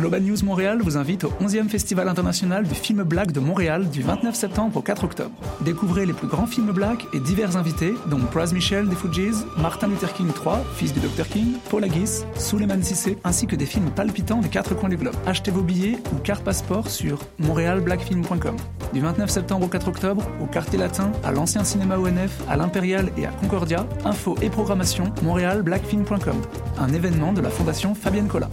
[0.00, 4.00] Global News Montréal vous invite au 11e Festival international du film black de Montréal du
[4.00, 5.30] 29 septembre au 4 octobre.
[5.60, 9.88] Découvrez les plus grands films black et divers invités, dont Praz Michel des Fujis, Martin
[9.88, 13.90] Luther King III, fils du Dr King, Paul Haggis, Suleiman Sissé, ainsi que des films
[13.90, 15.14] palpitants des quatre coins du globe.
[15.26, 18.56] Achetez vos billets ou carte passeport sur montrealblackfilm.com.
[18.94, 23.10] Du 29 septembre au 4 octobre, au Quartier Latin, à l'Ancien Cinéma ONF, à l'Impérial
[23.18, 26.40] et à Concordia, info et programmation montrealblackfilm.com.
[26.78, 28.48] Un événement de la Fondation Fabienne Collat.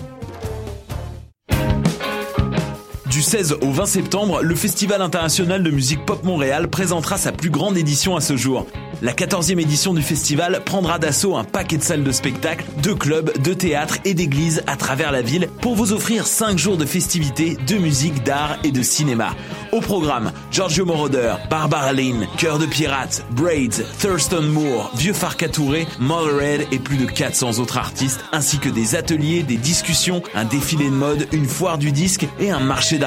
[3.18, 7.50] Du 16 au 20 septembre, le Festival international de musique pop Montréal présentera sa plus
[7.50, 8.68] grande édition à ce jour.
[9.04, 13.32] La 14e édition du festival prendra d'assaut un paquet de salles de spectacle, de clubs,
[13.44, 17.58] de théâtres et d'églises à travers la ville pour vous offrir 5 jours de festivités,
[17.68, 19.36] de musique, d'art et de cinéma.
[19.72, 26.66] Au programme, Giorgio Moroder, Barbara Lynn, Cœur de Pirate, Braids, Thurston Moore, Vieux Farcatouré, Motherhead
[26.72, 30.96] et plus de 400 autres artistes, ainsi que des ateliers, des discussions, un défilé de
[30.96, 32.98] mode, une foire du disque et un marché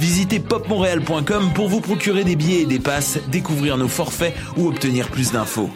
[0.00, 5.08] Visitez popmontréal.com pour vous procurer des billets et des passes, découvrir nos forfaits ou obtenir
[5.08, 5.70] plus d'infos.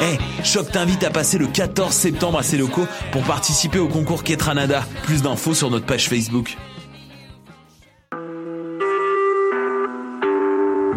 [0.00, 4.22] Hey, Choc t'invite à passer le 14 septembre à ses locaux pour participer au concours
[4.22, 4.84] Ketranada.
[5.04, 6.56] Plus d'infos sur notre page Facebook.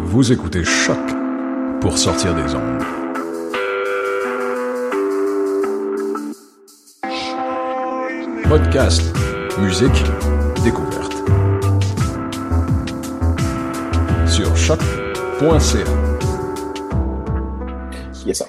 [0.02, 0.98] Vous écoutez Choc
[1.80, 2.82] pour sortir des ondes.
[8.48, 9.02] Podcast,
[9.58, 10.04] musique,
[10.64, 11.12] découverte.
[14.26, 15.84] Sur choc.ca.
[18.26, 18.46] Yes, ça.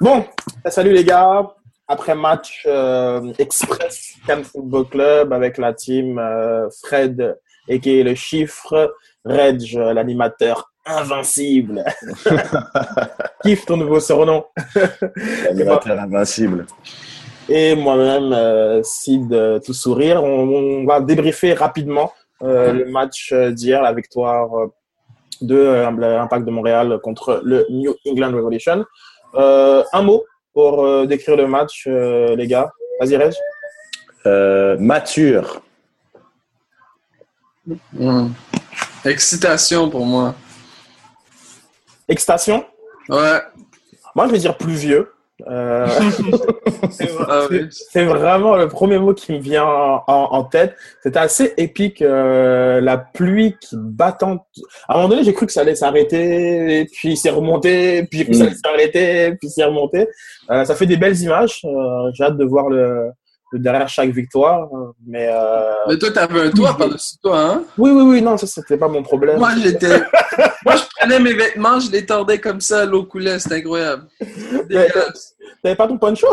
[0.00, 0.24] Bon,
[0.66, 1.54] salut les gars.
[1.88, 7.36] Après match euh, Express Cannes Football Club avec la team euh, Fred
[7.68, 8.94] et qui est le chiffre,
[9.24, 11.84] Reg, l'animateur invincible.
[13.42, 14.44] Kiffe ton nouveau surnom.
[15.44, 16.66] L'animateur invincible.
[17.48, 20.22] Et moi-même, euh, Sid Tout Sourire.
[20.22, 24.50] On, on va débriefer rapidement euh, le match euh, d'hier, la victoire
[25.40, 28.84] de l'Impact de Montréal contre le New England Revolution.
[29.34, 32.70] Euh, un mot pour décrire le match, les gars.
[33.00, 33.32] Vas-y, Reg.
[34.26, 35.62] Euh, mature.
[37.92, 38.28] Hmm.
[39.04, 40.34] Excitation pour moi.
[42.08, 42.64] Excitation?
[43.08, 43.40] Ouais.
[44.14, 45.12] Moi, je vais dire pluvieux.
[45.50, 45.86] Euh,
[46.90, 50.74] c'est vraiment le premier mot qui me vient en, en- en tête.
[51.02, 54.42] C'était assez épique, euh, la pluie qui battante.
[54.88, 58.34] À un moment donné, j'ai cru que ça allait s'arrêter, puis c'est remonté, puis que
[58.34, 60.08] ça allait s'arrêter, puis c'est remonté.
[60.50, 61.60] Euh, ça fait des belles images.
[61.64, 63.10] Euh, j'ai hâte de voir le
[63.52, 64.68] derrière chaque victoire.
[65.06, 67.64] Mais euh, Mais toi, t'avais un toit par-dessus toi, hein?
[67.78, 69.38] oui, oui, oui, non, ça c'était pas mon problème.
[69.38, 70.00] Moi, j'étais.
[70.64, 74.04] Moi, je prenais mes vêtements, je les tordais comme ça, l'eau coulait, c'était incroyable.
[74.70, 74.88] Mais,
[75.62, 76.26] T'avais pas ton poncho?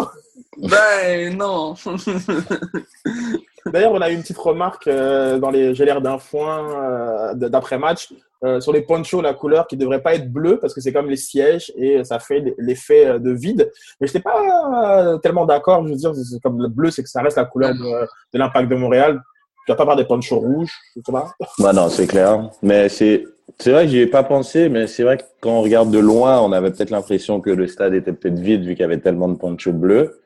[0.58, 1.76] Ben, non.
[3.66, 7.34] D'ailleurs, on a eu une petite remarque euh, dans les J'ai l'air d'un foin euh,
[7.36, 8.10] d'après-match
[8.46, 11.10] euh, sur les ponchos, la couleur qui devrait pas être bleue parce que c'est comme
[11.10, 13.70] les sièges et ça fait l'effet euh, de vide.
[14.00, 15.86] Mais je n'étais pas euh, tellement d'accord.
[15.86, 18.70] Je veux dire, comme le bleu, c'est que ça reste la couleur de, de l'impact
[18.70, 19.22] de Montréal.
[19.66, 21.32] Tu vas pas avoir des ponchos rouges, je sais pas.
[21.60, 22.50] Bah non, c'est clair.
[22.64, 23.26] Mais c'est
[23.58, 26.00] c'est vrai que j'y ai pas pensé, mais c'est vrai que quand on regarde de
[26.00, 29.00] loin, on avait peut-être l'impression que le stade était peut-être vide vu qu'il y avait
[29.00, 30.22] tellement de ponchos bleus.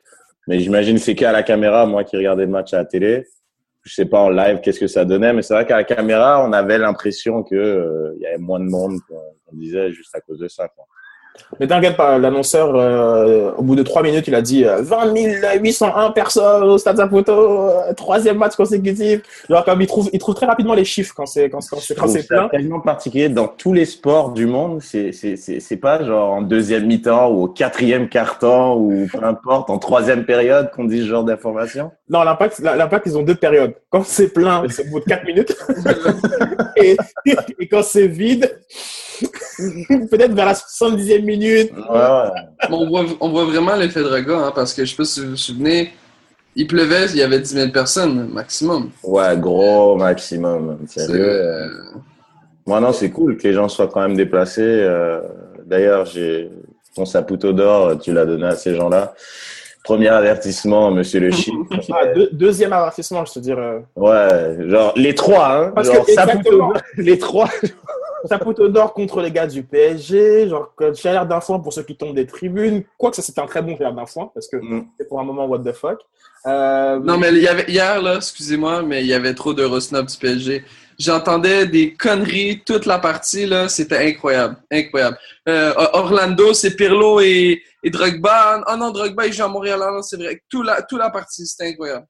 [0.46, 3.26] Mais j'imagine que c'est qu'à la caméra, moi qui regardais le match à la télé,
[3.84, 6.44] je sais pas en live qu'est-ce que ça donnait, mais c'est vrai qu'à la caméra,
[6.44, 10.20] on avait l'impression que euh, il y avait moins de monde qu'on disait juste à
[10.20, 10.68] cause de ça.
[10.68, 10.86] Quoi.
[11.60, 15.14] Mais t'inquiète pas, l'annonceur, euh, au bout de trois minutes, il a dit euh, 20
[15.60, 19.20] 801 personnes au Stade Saputo, euh, troisième match consécutif.
[19.48, 21.94] Genre, comme il trouve, il trouve très rapidement les chiffres quand c'est quand, quand c'est
[21.94, 22.48] quand c'est plein.
[22.48, 24.80] tellement particulier dans tous les sports du monde.
[24.82, 30.24] C'est pas genre en deuxième mi-temps ou au quatrième quart-temps ou peu importe en troisième
[30.24, 31.90] période qu'on dit ce genre d'information.
[32.08, 33.74] Non, l'impact, l'impact, ils ont deux périodes.
[33.90, 35.56] Quand c'est plein, c'est au bout de 4 minutes.
[36.76, 36.96] et,
[37.58, 38.50] et quand c'est vide,
[40.10, 41.72] peut-être vers la 70e minute.
[41.72, 42.28] Ouais,
[42.70, 45.20] on, voit, on voit vraiment l'effet de regard, hein, parce que je sais pas si
[45.20, 45.92] vous vous souvenez,
[46.56, 48.90] il pleuvait, il y avait 10 000 personnes maximum.
[49.02, 50.78] Ouais, gros maximum.
[50.86, 51.24] C'est, Sérieux.
[51.28, 51.68] euh,
[52.66, 54.62] Moi, non, c'est cool que les gens soient quand même déplacés.
[54.62, 55.20] Euh,
[55.66, 56.50] D'ailleurs, j'ai
[56.94, 59.14] ton saputo d'or, tu l'as donné à ces gens-là.
[59.82, 61.54] Premier avertissement, monsieur le chien.
[61.92, 63.84] Ah, deux- deuxième avertissement, je te dirais.
[63.96, 65.72] Ouais, genre les trois, hein.
[65.74, 66.72] Parce genre, que Saputo- exactement.
[66.98, 67.48] les trois.
[68.24, 72.14] Saputo d'or contre les gars du PSG, genre chaleur d'un foin pour ceux qui tombent
[72.14, 72.84] des tribunes.
[72.98, 74.86] Quoique ça, c'était un très bon chaleur d'un foin, parce que Mm.
[74.98, 75.98] c'est pour un moment what the fuck.
[76.46, 80.06] Euh, Non, mais il y avait, hier, là, excusez-moi, mais il y avait trop d'Eurosnob
[80.06, 80.64] du PSG.
[80.98, 83.68] J'entendais des conneries toute la partie, là.
[83.68, 84.56] C'était incroyable.
[84.70, 85.18] Incroyable.
[85.48, 88.62] Euh, Orlando, c'est Pirlo et, et Drogba.
[88.70, 89.80] Oh non, Drogba, il joue à Montréal.
[89.82, 90.40] Ah non, c'est vrai.
[90.48, 92.06] Tout la, toute la partie, c'était incroyable.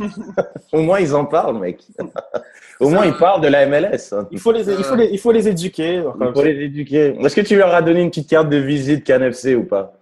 [0.72, 1.80] Au moins, ils en parlent, mec.
[2.80, 4.12] Au moins, ils parlent de la MLS.
[4.12, 4.26] hein.
[4.30, 5.96] il, faut les, il, faut les, il faut les éduquer.
[5.96, 6.44] Il faut ça.
[6.44, 7.14] les éduquer.
[7.20, 9.92] Est-ce que tu leur as donné une petite carte de visite CanFC ou pas?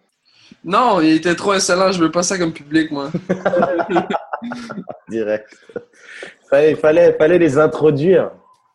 [0.65, 1.93] Non, il était trop insolent.
[1.93, 3.11] Je veux pas ça comme public, moi.
[5.09, 5.49] Direct.
[6.49, 8.31] Fallait, fallait, fallait les introduire.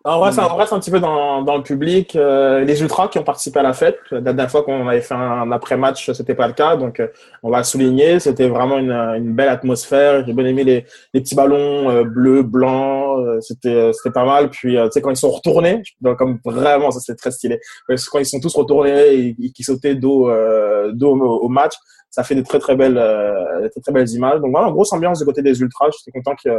[0.05, 2.17] On reste, on reste un petit peu dans, dans le public.
[2.17, 3.97] Euh, les Ultras qui ont participé à la fête.
[4.11, 6.75] La dernière fois qu'on avait fait un après-match, c'était pas le cas.
[6.75, 7.07] Donc, euh,
[7.41, 8.19] on va souligner.
[8.19, 10.25] C'était vraiment une, une belle atmosphère.
[10.25, 13.17] J'ai bien aimé les, les petits ballons euh, bleus, blancs.
[13.19, 14.49] Euh, c'était, euh, c'était pas mal.
[14.49, 17.61] Puis, euh, tu sais, quand ils sont retournés, donc, comme vraiment, ça c'était très stylé.
[17.87, 21.45] Parce que Quand ils sont tous retournés et, et qui sautaient dos, euh, dos au,
[21.45, 21.75] au match,
[22.09, 24.41] ça fait de très très belles, euh, de très, très belles images.
[24.41, 25.91] Donc voilà, grosse ambiance du côté des Ultras.
[25.97, 26.49] J'étais content que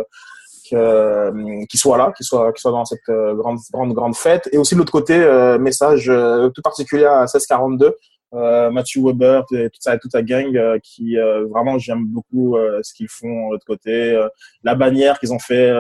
[0.72, 1.30] euh,
[1.68, 4.48] qu'il soit là, qu'il soit, qu'il soit dans cette euh, grande, grande, grande fête.
[4.52, 6.10] Et aussi de l'autre côté, euh, message
[6.54, 7.94] tout particulier à 1642,
[8.34, 12.56] euh, Mathieu Weber, et toute sa, toute sa gang, euh, qui euh, vraiment j'aime beaucoup
[12.82, 14.20] ce qu'ils font de l'autre côté,
[14.62, 15.72] la bannière qu'ils ont fait,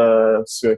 [0.46, 0.76] ce-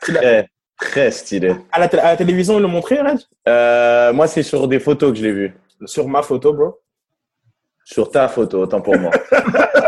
[0.00, 0.48] Très,
[0.80, 1.54] très stylé.
[1.70, 2.98] à, la, tél- à la télévision ils l'ont montré,
[3.46, 5.54] Euh, moi, c'est sur des photos que je l'ai vu.
[5.86, 6.80] sur ma photo, bro.
[7.84, 9.10] Sur ta photo, autant pour moi.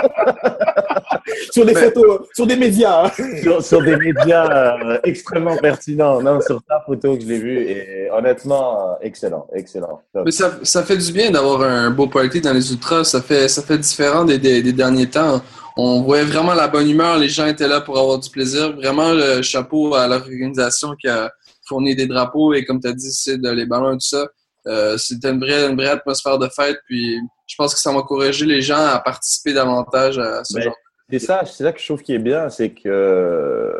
[1.51, 3.07] Sur des Mais- photos, sur des médias.
[3.07, 3.11] hein.
[3.43, 6.21] sur, sur des médias euh, extrêmement pertinents.
[6.23, 7.59] Non, sur ta photo que je l'ai vu.
[7.63, 10.01] Et honnêtement, euh, excellent, excellent.
[10.13, 10.25] Top.
[10.25, 13.05] Mais ça, ça fait du bien d'avoir un beau party dans les ultras.
[13.05, 15.41] Ça fait, ça fait différent des, des, des derniers temps.
[15.77, 17.19] On voyait vraiment la bonne humeur.
[17.19, 18.75] Les gens étaient là pour avoir du plaisir.
[18.77, 21.31] Vraiment, le chapeau à l'organisation qui a
[21.69, 24.27] fourni des drapeaux et comme tu as dit, c'est de les ballons et tout ça.
[24.69, 26.79] Euh, C'était une vraie, une vraie atmosphère de fête.
[26.87, 30.63] Puis je pense que ça va encourager les gens à participer davantage à ce Ben,
[30.63, 30.75] genre.
[31.11, 33.71] C'est ça, c'est ça que je trouve qui est bien, c'est que euh,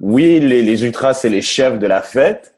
[0.00, 2.56] oui, les, les ultras c'est les chefs de la fête,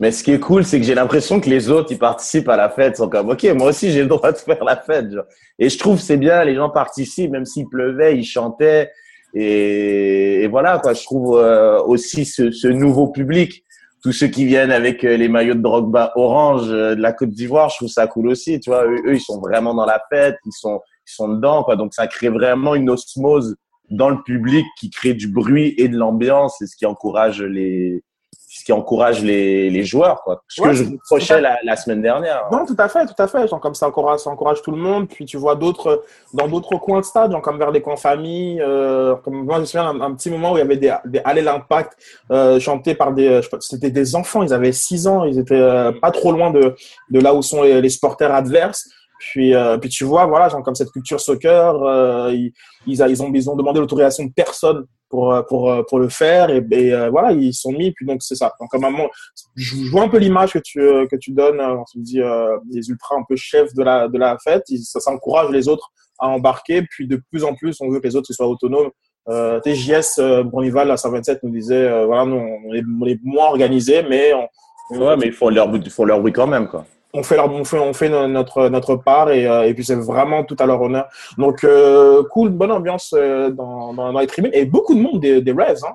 [0.00, 2.56] mais ce qui est cool, c'est que j'ai l'impression que les autres ils participent à
[2.56, 5.26] la fête, sont comme ok, moi aussi j'ai le droit de faire la fête, genre.
[5.60, 8.90] et je trouve c'est bien, les gens participent, même s'il pleuvait, ils chantaient,
[9.32, 10.92] et, et voilà quoi.
[10.92, 13.62] Je trouve euh, aussi ce, ce nouveau public,
[14.02, 17.30] tous ceux qui viennent avec euh, les maillots de Drogba orange euh, de la Côte
[17.30, 18.84] d'Ivoire, je trouve ça cool aussi, tu vois.
[18.86, 21.76] Eux, eux, ils sont vraiment dans la fête, ils sont ils sont dedans, quoi.
[21.76, 23.56] Donc ça crée vraiment une osmose
[23.90, 28.02] dans le public qui crée du bruit et de l'ambiance, et ce qui encourage les,
[28.48, 30.42] ce qui encourage les, les joueurs, quoi.
[30.48, 32.44] Ce Ouais, que je c'est- reprochais la, la semaine dernière.
[32.52, 33.48] Non, tout à fait, tout à fait.
[33.48, 35.08] Genre, comme ça encourage, ça encourage tout le monde.
[35.08, 36.04] Puis tu vois d'autres
[36.34, 38.60] dans d'autres coins de stade, genre comme vers les coins famille.
[38.62, 40.94] Euh, comme moi, je me souviens un, un petit moment où il y avait des,
[41.06, 41.94] des l'impact
[42.30, 44.42] euh, chantés par des, pas, c'était des enfants.
[44.42, 45.24] Ils avaient 6 ans.
[45.24, 46.74] Ils étaient euh, pas trop loin de
[47.10, 48.88] de là où sont les, les supporters adverses.
[49.30, 52.52] Puis, euh, puis tu vois, voilà, genre comme cette culture soccer, euh, ils,
[52.86, 56.50] ils, ont, ils ont demandé l'autorisation de personne pour, euh, pour, euh, pour le faire
[56.50, 57.92] et, et, euh, voilà, ils sont mis.
[57.92, 58.52] Puis donc c'est ça.
[58.58, 59.08] Donc comme un moment,
[59.54, 61.60] je je vois un peu l'image que tu euh, que tu donnes.
[61.60, 64.64] On se dit euh, les ultras un peu chefs de la de la fête.
[64.82, 66.82] Ça, ça encourage les autres à embarquer.
[66.82, 68.90] Puis de plus en plus, on veut que les autres soient autonomes.
[69.28, 73.20] Euh, TJS euh, Bournival à 127 nous disait euh, voilà, nous on est, on est
[73.22, 74.48] moins organisés, mais on,
[74.90, 76.84] Ouais, mais ils font leur, ils font leur bruit quand même, quoi.
[77.14, 79.84] On fait, leur, on fait, on fait no- notre, notre part et, euh, et puis
[79.84, 81.08] c'est vraiment tout à leur honneur.
[81.38, 85.20] Donc, euh, cool, bonne ambiance euh, dans, dans, dans les tribunes et beaucoup de monde
[85.20, 85.84] des, des Reds.
[85.86, 85.92] Hein.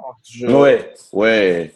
[0.47, 1.71] Ouais, ouais.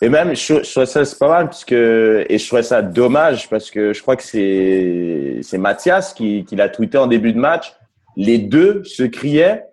[0.00, 3.48] Et même, je, je ça c'est pas mal parce que et je trouvais ça dommage
[3.50, 7.38] parce que je crois que c'est c'est Mathias qui, qui l'a tweeté en début de
[7.38, 7.72] match.
[8.16, 9.64] Les deux se criaient,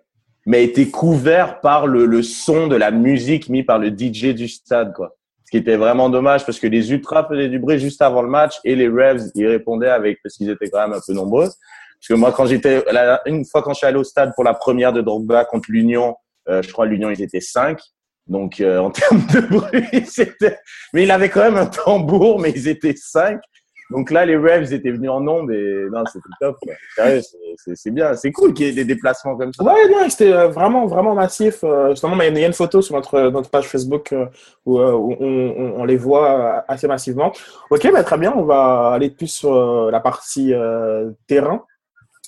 [0.44, 4.48] mais étaient couverts par le, le son de la musique mis par le DJ du
[4.48, 5.15] stade, quoi.
[5.46, 8.28] Ce qui était vraiment dommage parce que les ultras faisaient du bruit juste avant le
[8.28, 11.46] match et les Revs ils répondaient avec parce qu'ils étaient quand même un peu nombreux.
[11.46, 12.84] Parce que moi, quand j'étais
[13.26, 16.16] une fois quand je suis allé au stade pour la première de Drogba contre l'Union,
[16.48, 17.78] euh, je crois l'Union ils étaient cinq.
[18.26, 20.58] Donc euh, en termes de bruit, c'était.
[20.92, 23.40] Mais il avait quand même un tambour, mais ils étaient cinq.
[23.90, 26.56] Donc là, les Revs étaient venus en nombre et non, c'était top.
[26.96, 27.20] Sérieux,
[27.74, 29.62] c'est- bien, c'est cool qu'il y ait des déplacements comme ça.
[29.62, 31.60] Ouais, non, c'était euh, vraiment, vraiment massif.
[31.62, 34.26] Euh, Justement, il y a une photo sur notre, notre page Facebook euh,
[34.64, 37.32] où, euh, on, on, on les voit euh, assez massivement.
[37.70, 41.62] Ok, bah, très bien, on va aller plus sur euh, la partie euh, terrain.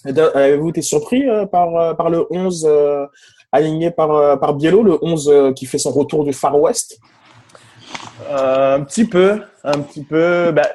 [0.07, 3.05] Avez-vous été surpris euh, par, euh, par le 11 euh,
[3.50, 6.99] aligné par, euh, par Biello, le 11 euh, qui fait son retour du Far West?
[8.31, 10.53] Euh, un petit peu, un petit peu.
[10.53, 10.69] Bah,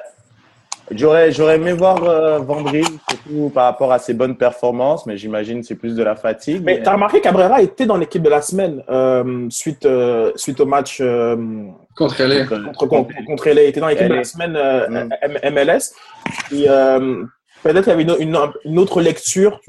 [0.90, 5.60] J'aurais, j'aurais aimé voir euh, Vandril, surtout par rapport à ses bonnes performances, mais j'imagine
[5.60, 6.62] que c'est plus de la fatigue.
[6.62, 10.66] Mais t'as remarqué qu'Abrera était dans l'équipe de la semaine euh, suite, euh, suite au
[10.66, 11.36] match euh,
[11.96, 12.44] Contre LA.
[12.46, 13.62] contre, contre, contre LA.
[13.62, 14.24] Il était dans l'équipe de LA.
[14.24, 15.08] semaine euh, Mm.
[15.22, 15.94] M- MLS.
[16.52, 17.24] Et, euh,
[17.62, 19.60] peut-être qu'il y avait une, une, une autre lecture.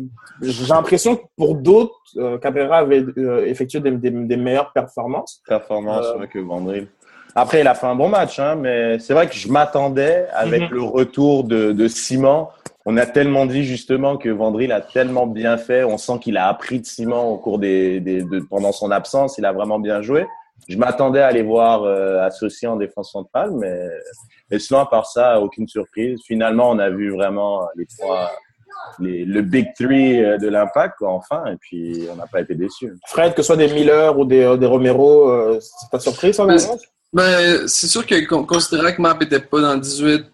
[0.41, 5.41] J'ai l'impression que pour d'autres, euh, Cabrera avait euh, effectué des, des, des meilleures performances.
[5.47, 6.87] performance Euh, ouais, que Vandril.
[7.35, 10.63] Après, il a fait un bon match, hein, mais c'est vrai que je m'attendais avec
[10.63, 10.69] Mhm.
[10.71, 12.47] le retour de, de Simon.
[12.85, 15.83] On a tellement dit justement que Vandril a tellement bien fait.
[15.83, 19.37] On sent qu'il a appris de Simon au cours des, des de, pendant son absence.
[19.37, 20.25] Il a vraiment bien joué.
[20.69, 23.75] Je m'attendais à les voir euh, associés en défense centrale, mais,
[24.49, 26.21] mais sinon, à part ça, aucune surprise.
[26.25, 28.31] Finalement, on a vu vraiment les trois,
[28.99, 32.55] les, le big three euh, de l'impact, quoi, enfin, et puis on n'a pas été
[32.55, 32.93] déçus.
[33.07, 36.33] Fred, que ce soit des Miller ou des, euh, des Romero, euh, c'est pas surpris
[36.33, 36.77] ça Laurent
[37.15, 40.25] Ben, c'est sûr que con- considérant que Map était pas dans le 18,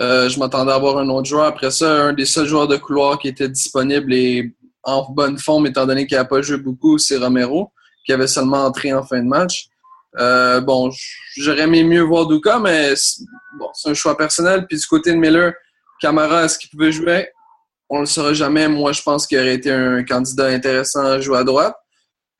[0.00, 1.46] euh, je m'attendais à avoir un autre joueur.
[1.46, 4.52] Après ça, un des seuls joueurs de couloir qui était disponible et
[4.82, 7.72] en bonne forme, étant donné qu'il n'a pas joué beaucoup, c'est Romero,
[8.04, 9.68] qui avait seulement entré en fin de match.
[10.18, 10.90] Euh, bon,
[11.38, 12.92] j'aurais aimé mieux voir Duka, mais
[13.58, 14.66] bon, c'est un choix personnel.
[14.68, 15.54] Puis du côté de Miller,
[16.02, 17.30] Camara, est-ce qu'il pouvait jouer?
[17.88, 18.68] On le saura jamais.
[18.68, 21.74] Moi, je pense qu'il aurait été un candidat intéressant à jouer à droite.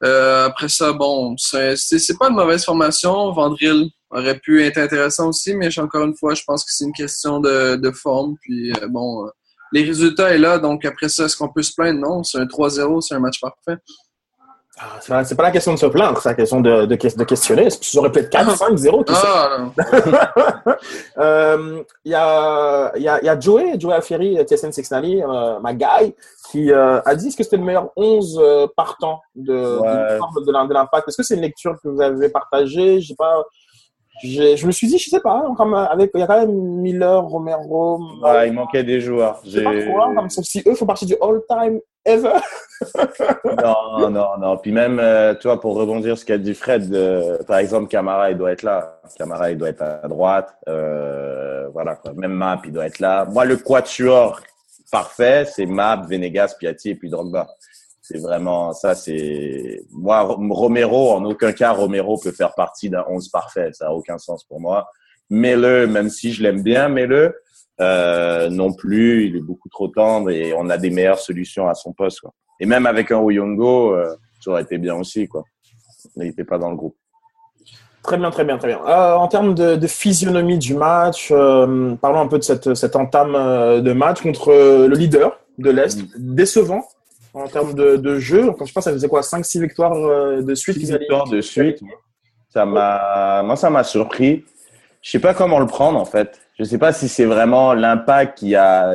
[0.05, 3.33] Euh, après ça, bon, c'est pas une mauvaise formation.
[3.33, 6.93] Vandril aurait pu être intéressant aussi, mais encore une fois, je pense que c'est une
[6.93, 8.37] question de, de forme.
[8.43, 9.31] Puis euh, bon, euh,
[9.73, 12.01] les résultats est là, donc après ça, est-ce qu'on peut se plaindre?
[12.01, 13.81] Non, c'est un 3-0, c'est un match parfait.
[14.79, 16.95] Ah, c'est pas- C'est pas la question de se plaindre, c'est la question de, de,
[16.97, 17.71] de questionner.
[17.71, 19.23] Ça aurait pu être 4, 5, 0, tout ça?
[19.27, 19.73] Ah, non.
[21.19, 25.61] Euh, Il y, a, il y, a, y a Joey, Joey Alfieri, TSN 690, euh,
[25.61, 26.15] ma guy,
[26.51, 29.89] qui euh, a dit que c'était le meilleur 11 euh, partant de, Ouais.
[29.89, 31.09] de, de l'im- de l'impact?
[31.09, 33.01] Est-ce que c'est une lecture que vous avez partagée?
[33.01, 33.45] Je sais pas.
[34.23, 36.53] j'ai- Je me suis dit, je sais pas, comme avec, il y a quand même
[36.53, 39.35] Miller, Romero, Ouais, il manquait des joueurs.
[39.37, 41.81] pas J'ai- trop, hein, comme si eux font partie du all-time
[43.63, 44.57] Non, non, non.
[44.59, 47.89] Puis même, euh, tu vois, pour rebondir sur ce qu'a dit Fred, euh, par exemple,
[47.89, 49.01] Camara, il doit être là.
[49.17, 50.55] Camara, il doit être à droite.
[50.69, 52.13] Euh, voilà, quoi.
[52.15, 53.25] Même Map, il doit être là.
[53.25, 54.41] Moi, le quatuor
[54.91, 57.49] parfait, c'est Map, Venegas, Piatti et puis Drogba.
[58.03, 58.95] C'est vraiment ça.
[58.95, 63.71] C'est moi, Romero, en aucun cas, Romero peut faire partie d'un 11 parfait.
[63.73, 64.89] Ça a aucun sens pour moi.
[65.29, 67.35] Mets-le, même si je l'aime bien, mets-le.
[67.81, 71.75] Euh, non plus, il est beaucoup trop tendre et on a des meilleures solutions à
[71.75, 72.21] son poste.
[72.21, 72.33] Quoi.
[72.61, 75.29] Et même avec un Oyongo, euh, ça aurait été bien aussi.
[75.29, 75.45] Quoi.
[76.17, 76.97] Mais il n'était pas dans le groupe.
[78.03, 78.81] Très bien, très bien, très bien.
[78.87, 82.95] Euh, en termes de, de physionomie du match, euh, parlons un peu de cette, cette
[82.95, 86.05] entame euh, de match contre euh, le leader de l'Est.
[86.17, 86.87] Décevant
[87.35, 88.53] en termes de, de jeu.
[88.53, 91.81] Quand je pense, ça faisait quoi 5-6 victoires euh, de suite victoires de suite.
[92.49, 94.45] Ça m'a, moi, ça m'a surpris.
[95.03, 96.41] Je sais pas comment le prendre en fait.
[96.59, 98.95] Je sais pas si c'est vraiment l'impact qui a,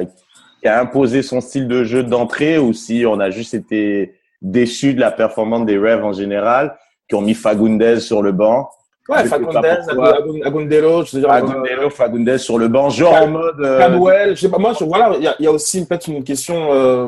[0.61, 4.93] qui a imposé son style de jeu d'entrée ou si on a juste été déçu
[4.95, 6.75] de la performance des Rêves en général,
[7.07, 8.69] qui ont mis Fagundes sur le banc.
[9.09, 10.17] Ouais, Fagundes, pas pourquoi.
[10.17, 13.59] Agun- Agundelo, je veux dire, euh, Agundelo, Fagundes sur le banc, genre en mode.
[13.59, 15.85] euh, Cadwell, je sais pas, moi, je, voilà, il y a, il y a aussi
[15.85, 17.07] peut-être une question euh,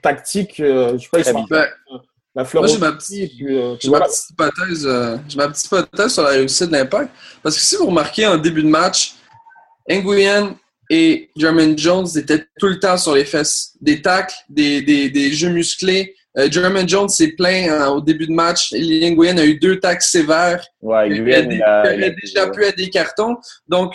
[0.00, 1.66] tactique, euh, je sais pas, ils Très sont Ben,
[2.34, 4.06] la fleur Moi, j'ai ma petite- puis, euh, puis J'ai ma voilà.
[4.06, 7.10] petite hypothèse, euh, j'ai ma petite hypothèse sur la réussite de l'impact.
[7.42, 9.14] Parce que si vous remarquez en début de match,
[9.90, 10.56] Nguyen
[10.88, 13.72] et Jermaine Jones étaient tout le temps sur les fesses.
[13.80, 16.14] Des tacles, des, des, des jeux musclés.
[16.38, 18.72] Euh, Jermaine Jones s'est plaint hein, au début de match.
[18.72, 20.64] Nguyen a eu deux tacles sévères.
[20.80, 21.82] Ouais, Il a- il a-
[22.22, 23.36] déjà pu à des cartons.
[23.68, 23.94] Donc,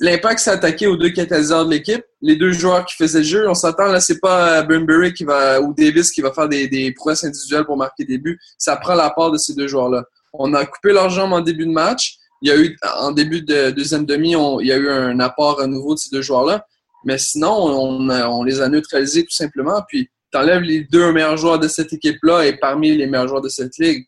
[0.00, 2.02] l'impact s'est attaqué aux deux catalyseurs de l'équipe.
[2.22, 5.60] Les deux joueurs qui faisaient le jeu, on s'attend là, c'est pas Burnbury qui va
[5.60, 8.38] ou Davis qui va faire des, des prouesses individuelles pour marquer des buts.
[8.56, 10.04] Ça prend la part de ces deux joueurs-là.
[10.32, 12.16] On a coupé leurs jambes en début de match.
[12.42, 15.18] Il y a eu, en début de deuxième demi, on- il y a eu un
[15.20, 16.66] apport à nouveau de ces deux joueurs-là.
[17.04, 19.80] Mais sinon, on, on les a neutralisés tout simplement.
[19.88, 23.48] Puis, t'enlèves les deux meilleurs joueurs de cette équipe-là et parmi les meilleurs joueurs de
[23.48, 24.04] cette ligue.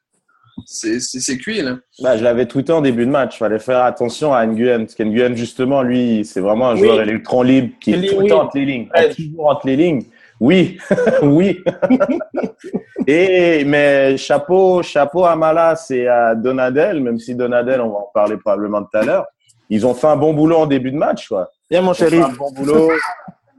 [0.66, 1.78] C'est c'est- c'est cuit, là.
[2.00, 3.36] Bah, je l'avais tweeté en début de match.
[3.36, 4.80] Il fallait faire attention à Nguyen.
[4.80, 6.80] Parce qu'Nguyen, justement, lui, c'est vraiment un Oui.
[6.80, 8.28] joueur électron libre qui est tout le oui.
[8.28, 8.88] temps entre les lignes.
[8.92, 9.14] Ouais.
[9.14, 10.02] Toujours entre les lignes.
[10.40, 10.78] Oui,
[11.22, 11.58] oui.
[13.10, 18.10] Et, mais chapeau, chapeau à Malas et à Donadel, même si Donadel, on va en
[18.12, 19.24] parler probablement tout à l'heure.
[19.70, 21.48] Ils ont fait un bon boulot en début de match, quoi.
[21.70, 22.22] Bien, mon Ils ont fait chéri.
[22.22, 22.90] un bon boulot.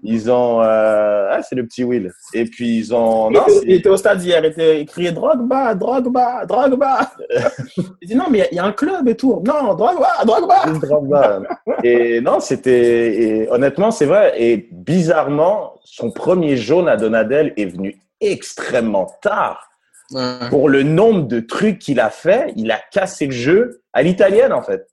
[0.04, 1.30] Ils ont, euh...
[1.32, 2.12] ah, c'est le petit Will.
[2.36, 5.74] Et puis ils ont, non, il, était, au stade hier, il, était, il criait Drogba,
[5.74, 7.12] Drogba, Drogba.
[8.02, 9.42] il dit non, mais il y a- un club et tout.
[9.46, 10.66] Non, Drogba, Drogba.
[10.80, 11.40] Drogba.
[11.84, 14.34] Et non, c'était honnêtement, c'est vrai.
[14.38, 19.70] Et bizarrement, son premier jaune à Donadel est venu extrêmement tard.
[20.12, 20.50] Ouais.
[20.50, 24.54] Pour le nombre de trucs qu'il a fait, il a cassé le jeu à l'italienne
[24.54, 24.88] en fait.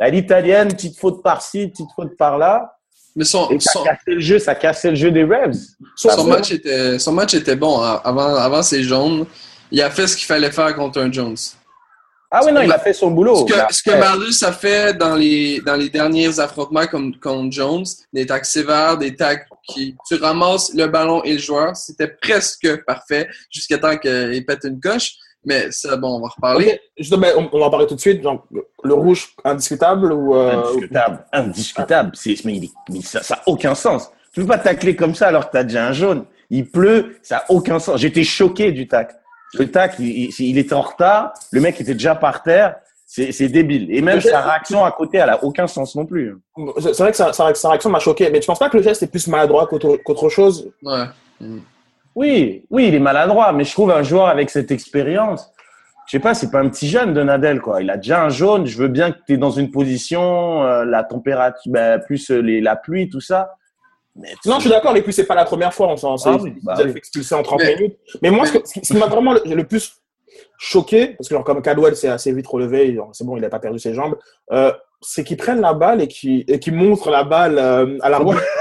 [0.00, 2.76] À l'italienne, petite faute par-ci, petite faute par-là.
[3.16, 5.56] Mais son, Et ça son, cassait le jeu, ça cassait le jeu des Rebs.
[5.96, 8.00] son Ça match était, son match était bon hein.
[8.04, 9.26] avant, avant ses jaunes.
[9.70, 11.36] Il a fait ce qu'il fallait faire contre un Jones.
[12.30, 13.46] Ah oui, non, il a fait son boulot.
[13.46, 17.50] Ce que, ce que Marius a fait dans les, dans les derniers affrontements comme contre
[17.52, 22.08] Jones, des tacs sévères, des tacs qui tu ramasses le ballon et le joueur, c'était
[22.08, 25.12] presque parfait jusqu'à temps qu'il pète une coche.
[25.44, 26.72] Mais ça, bon, on va reparler.
[26.72, 28.22] Ok, justement, on, on va en parler tout de suite.
[28.22, 28.44] Genre,
[28.84, 30.34] le rouge indiscutable ou.
[30.34, 32.10] euh, Indiscutable, indiscutable.
[32.14, 34.10] C'est, mais, il est- mais ça n'a aucun sens.
[34.34, 36.24] Tu peux pas tacler comme ça alors que tu as déjà un jaune.
[36.50, 38.00] Il pleut, ça n'a aucun sens.
[38.00, 39.14] J'étais choqué du tac.
[39.54, 41.32] Le tac, il, il- il était en retard.
[41.52, 42.76] Le mec était déjà par terre.
[43.06, 43.90] C'est, débile.
[43.90, 46.36] Et même sa réaction à côté, elle a aucun sens non plus.
[46.78, 48.82] C'est vrai que sa, sa- sa réaction m'a choqué, mais tu penses pas que le
[48.82, 50.70] geste est plus maladroit qu'autre chose?
[50.82, 51.04] Ouais.
[52.14, 55.50] Oui, oui, il est maladroit, mais je trouve un joueur avec cette expérience,
[56.06, 57.82] je sais pas, c'est pas un petit jeune de Nadel, quoi.
[57.82, 58.66] Il a déjà un jaune.
[58.66, 62.60] Je veux bien que tu es dans une position, euh, la température, ben, plus les,
[62.62, 63.54] la pluie, tout ça.
[64.20, 66.36] Mais Non, je suis d'accord, et puis c'est pas la première fois, on s'en Ah
[66.40, 66.92] oui, bah oui.
[66.92, 67.96] fait expulser en 30 Mais- minutes.
[68.22, 69.94] Mais moi, ce, que- ce qui m'a vraiment le, le plus
[70.58, 73.58] choqué, parce que genre, comme Cadwell s'est assez vite relevé, c'est bon, il a pas
[73.60, 74.16] perdu ses jambes,
[74.52, 78.08] euh, c'est qu'ils prennent la balle et qu'ils et qu'ils montrent la balle euh, à
[78.10, 78.42] l'arbitre.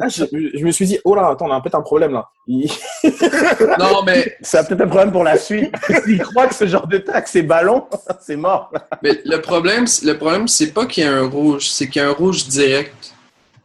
[0.00, 2.28] Ah, je, je me suis dit, oh là, attends, on a peut-être un problème là.
[3.78, 5.72] Non, mais, ça a peut-être un problème pour la suite.
[6.04, 7.86] S'il croit que ce genre de tac, c'est ballon,
[8.20, 8.70] c'est mort.
[9.02, 12.02] mais le problème, c'est- le problème, c'est pas qu'il y a un rouge, c'est qu'il
[12.02, 12.92] y a un rouge direct.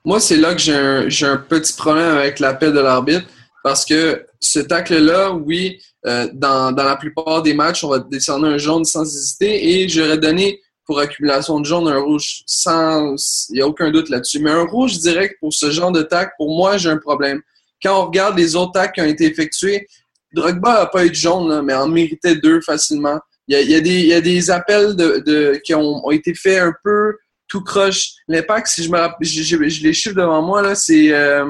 [0.08, 0.62] Moi, c'est là que
[1.10, 3.28] j'ai un, petit problème avec l'appel de l'arbitre
[3.62, 8.58] parce que ce tacle-là, oui, euh, dans, la plupart des matchs, on va descendre un
[8.58, 13.18] jaune sans hésiter et j'aurais donné pour accumulation de jaune un rouge sans.
[13.50, 14.40] Il n'y a aucun doute là-dessus.
[14.40, 17.42] Mais un rouge direct pour ce genre de tacle, pour moi, j'ai un problème.
[17.84, 19.90] Quand on regarde les autres tacles qui ont été effectués,
[20.32, 23.20] Drogba n'a pas eu de jaune, là, mais en méritait deux facilement.
[23.50, 23.76] Il y
[24.14, 27.14] a, des, appels de, qui ont été faits un peu
[27.48, 28.12] tout croche.
[28.28, 31.46] L'impact, si je me rappelle, j'ai les chiffres devant moi, là, c'est euh,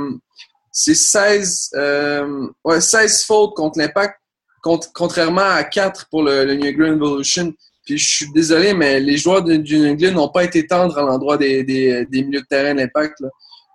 [0.71, 4.15] c'est 16, euh, ouais, 16 fautes contre l'impact,
[4.61, 7.51] contre- contrairement à 4 pour le, le New England Evolution.
[7.83, 11.01] Puis je suis désolé, mais les joueurs du New England n'ont pas été tendres à
[11.01, 13.17] l'endroit des, des, des milieux de terrain de l'impact.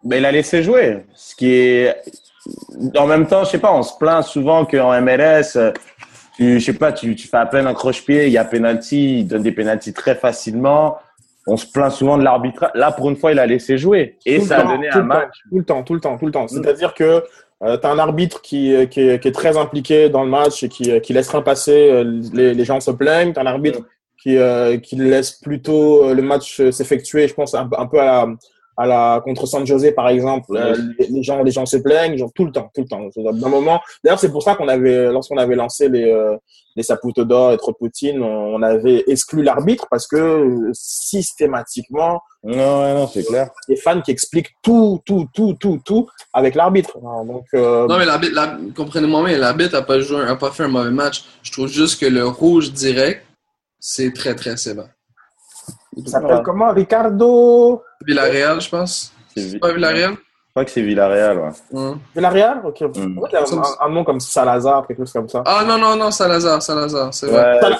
[0.04, 1.04] Mais il a laissé jouer.
[1.16, 1.96] Ce qui est,
[2.96, 5.72] en même temps, je sais pas, on se plaint souvent qu'en MLS, euh,
[6.36, 9.20] tu, je sais pas, tu, tu fais à peine un croche-pied, il y a penalty,
[9.20, 10.98] il donne des penalties très facilement.
[11.46, 12.70] On se plaint souvent de l'arbitrage.
[12.74, 14.16] Là, pour une fois, il a laissé jouer.
[14.26, 15.34] Et Tout ça a donné un match.
[15.50, 16.46] Tout le temps, tout le temps, tout le temps.
[16.48, 17.22] C'est-à-dire que
[17.60, 20.62] tu as un arbitre qui, euh, qui, est, qui est très impliqué dans le match
[20.62, 23.32] et qui, euh, qui laisse rien passer, euh, les, les gens se plaignent.
[23.32, 23.80] Tu as un arbitre
[24.22, 28.00] qui, euh, qui laisse plutôt euh, le match euh, s'effectuer, je pense, un, un peu
[28.00, 28.28] à la,
[28.82, 30.56] à la contre San José, par exemple.
[30.56, 33.08] Euh, les, les gens, les gens se plaignent, genre tout le temps, tout le temps.
[33.16, 33.80] D'un moment.
[34.02, 36.36] D'ailleurs, c'est pour ça qu'on avait, lorsqu'on avait lancé les, euh,
[36.76, 40.70] les Saputo d'or et trop Poutine, on on avait exclu l'arbitre parce que euh,
[41.32, 43.48] systématiquement, Non, ouais, non, c'est clair.
[43.68, 46.98] des fans qui expliquent tout, tout, tout, tout, tout avec l'arbitre.
[47.00, 50.64] Donc, euh, Non, mais l'arbitre, la- comprenez-moi, mais l'arbitre n'a pas, joué- a pas fait
[50.64, 51.24] un mauvais match.
[51.42, 53.24] Je trouve juste que le rouge direct,
[53.78, 54.88] c'est très, très sévère.
[55.96, 57.82] Il s'appelle comment Ricardo?
[58.04, 59.12] Villarreal, je pense.
[59.36, 60.12] C'est pas Villarreal?
[60.12, 61.50] Je crois que c'est Villarreal, ouais.
[61.72, 61.98] Hum.
[62.14, 62.60] Villarreal?
[62.64, 62.80] Ok.
[62.82, 63.18] Mm.
[63.18, 65.42] Ouais, il y a un, un nom comme Salazar, quelque chose comme ça?
[65.46, 67.58] Ah non, non, non, Salazar, Salazar, c'est vrai.
[67.62, 67.70] Ouais,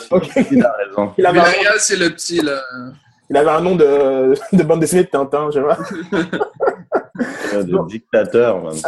[0.50, 1.12] il a raison.
[1.18, 2.60] Il Villarreal, c'est le petit, là.
[3.28, 7.62] il avait un nom de, de bande dessinée de Tintin, je sais pas.
[7.62, 8.74] De dictateur, man.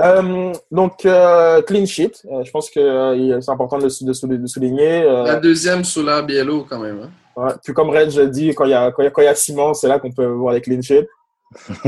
[0.00, 2.12] Euh, donc, euh, clean sheet.
[2.30, 5.02] Euh, je pense que euh, c'est important de, souligner.
[5.02, 7.00] Euh, La deuxième sous l'air Biello, quand même.
[7.04, 7.10] hein.
[7.36, 7.74] Ouais.
[7.74, 9.98] Comme Red y a, quand il y a, quand il y a Simon, c'est là
[9.98, 11.08] qu'on peut voir les clean sheets.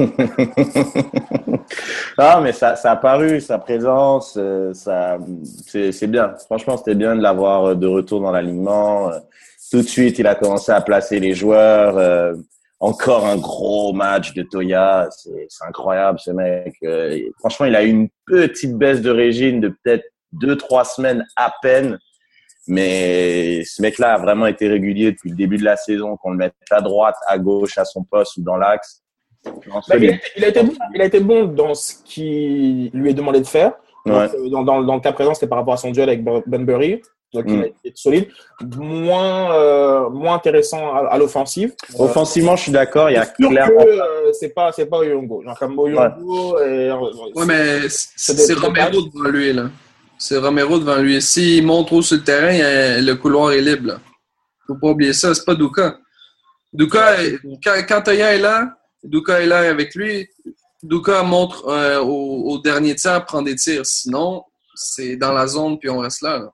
[2.19, 5.19] ah, mais ça, ça a paru, sa présence, euh, ça,
[5.67, 6.35] c'est, bien.
[6.47, 9.11] Franchement, c'était bien de l'avoir euh, de retour dans l'alignement.
[9.11, 9.19] Euh,
[9.71, 12.35] Tout de suite, il a commencé à placer les joueurs.
[12.81, 15.09] encore un gros match de Toya.
[15.11, 16.75] C'est, incroyable, ce mec.
[17.39, 21.53] Franchement, il a eu une petite baisse de régime de peut-être deux, trois semaines à
[21.63, 21.99] peine.
[22.68, 26.37] Mais ce mec-là a vraiment été régulier depuis le début de la saison, qu'on le
[26.37, 29.02] mette à droite, à gauche, à son poste ou dans l'axe.
[29.44, 29.50] Bah,
[29.96, 33.11] il, a, été- il, a été bon, il a été bon dans ce qui lui
[33.11, 33.72] est demandé de faire.
[34.04, 34.12] Ouais.
[34.14, 36.42] euh, dans, dans, dans le cas présent, c'était par rapport à son duel avec Ben-
[36.46, 37.02] Benbury.
[37.35, 37.62] Donc, il Mm.
[37.62, 38.28] a été solide.
[38.78, 41.74] Moins, euh, moins intéressant à, à l'offensive.
[41.98, 43.11] Euh, Offensivement, je suis d'accord.
[43.11, 43.85] Il y a clairement.
[43.85, 45.42] que euh, c'est pas, c'est pas Oyongo.
[45.42, 46.90] Genre, comme Oyongo, et,
[47.35, 49.64] Ouais, mais c'est Romero devant lui, là.
[50.18, 51.20] C'est Romero devant lui.
[51.22, 54.00] S'il monte trop sur le terrain, le couloir est libre, là.
[54.66, 55.96] Faut pas oublier ça, c'est pas Duka.
[56.72, 60.28] Duka, est- quand, quand Toya est là, Duka est là avec lui.
[60.83, 63.87] Duka montre euh, au, au dernier tiers, prend des tirs.
[63.87, 64.42] Sinon,
[64.74, 66.38] c'est dans la zone, puis on reste là.
[66.40, 66.50] là.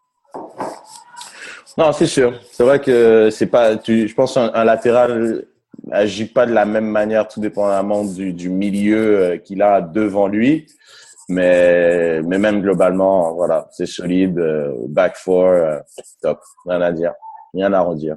[1.76, 2.38] Non, c'est sûr.
[2.52, 3.76] C'est vrai que c'est pas.
[3.76, 5.44] Tu, je pense un, un latéral
[5.90, 10.28] agit pas de la même manière, tout dépendamment du, du milieu euh, qu'il a devant
[10.28, 10.66] lui.
[11.28, 14.38] Mais, mais même globalement, voilà, c'est solide.
[14.38, 15.78] euh, back four, euh,
[16.22, 16.40] top.
[16.66, 17.12] Rien à dire.
[17.54, 18.16] Rien à redire.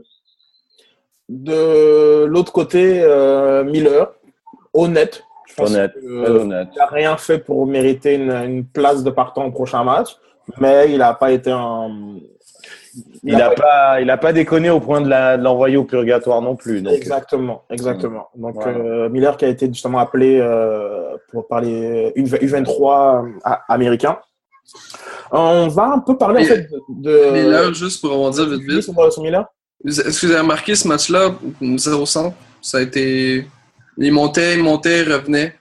[1.30, 4.14] De l'autre côté, euh, Miller,
[4.74, 5.24] honnête.
[5.48, 6.68] Je pense Honnête, que, très euh, honnête.
[6.74, 10.18] il n'a rien fait pour mériter une, une place de partant au prochain match,
[10.60, 11.90] mais il n'a pas été un.
[13.24, 15.10] Il a pas, il a pas déconné au point de
[15.42, 16.82] l'envoyer au purgatoire non plus.
[16.82, 18.30] Donc, Exactement, exactement.
[18.36, 18.78] Donc Voilà.
[18.78, 24.18] euh, Miller qui a été justement appelé euh, pour parler U23 à- américain.
[25.32, 27.32] On va un peu parler en fait de.
[27.34, 29.46] Mais là, juste pour rebondir vite vite, sur- Miller.
[29.86, 33.48] Est-ce que vous avez remarqué ce match-là, 0 centre, ça a été.
[33.98, 35.54] Il montait, il montait, il revenait,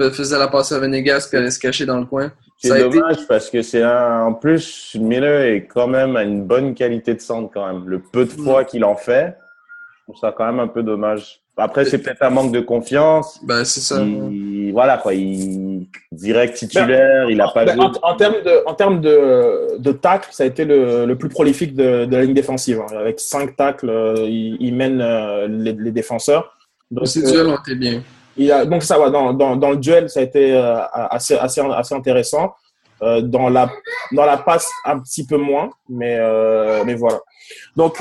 [0.00, 2.32] faisait la passe à Venegas, puis allait se cacher dans le coin.
[2.68, 6.44] C'est été- dommage parce que c'est un, en plus, Miller est quand même à une
[6.44, 7.88] bonne qualité de centre quand même.
[7.88, 8.44] Le peu de Mm.
[8.44, 9.36] fois qu'il en fait,
[9.98, 11.40] je trouve ça quand même un peu dommage.
[11.56, 13.38] Après, c'est peut-être un manque de confiance.
[13.46, 14.00] Ben, c'est ça.
[14.02, 17.84] Il, voilà quoi, il direct titulaire, il a pas Ben, joué.
[17.84, 21.28] en, en termes de, en termes de, de tacles, ça a été le, le plus
[21.28, 22.80] prolifique de, de la ligne défensive.
[22.80, 22.96] hein.
[22.98, 26.56] Avec cinq tacles, euh, il, il mène euh, les, les défenseurs.
[26.90, 28.02] Donc, Ces euh, duels ont été bien.
[28.36, 32.54] Donc ça va dans, dans, le duel, ça a été euh, assez, assez, assez intéressant.
[33.02, 33.68] Euh, dans la
[34.12, 37.18] dans la passe un petit peu moins, mais euh, mais voilà.
[37.74, 37.96] Donc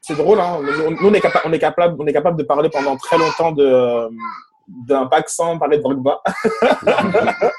[0.00, 0.58] c'est drôle, hein.
[1.00, 3.52] Nous, on est capable on est capable on est capable de parler pendant très longtemps
[3.52, 4.08] de
[4.88, 6.20] d'un bac sans parler de Drogba.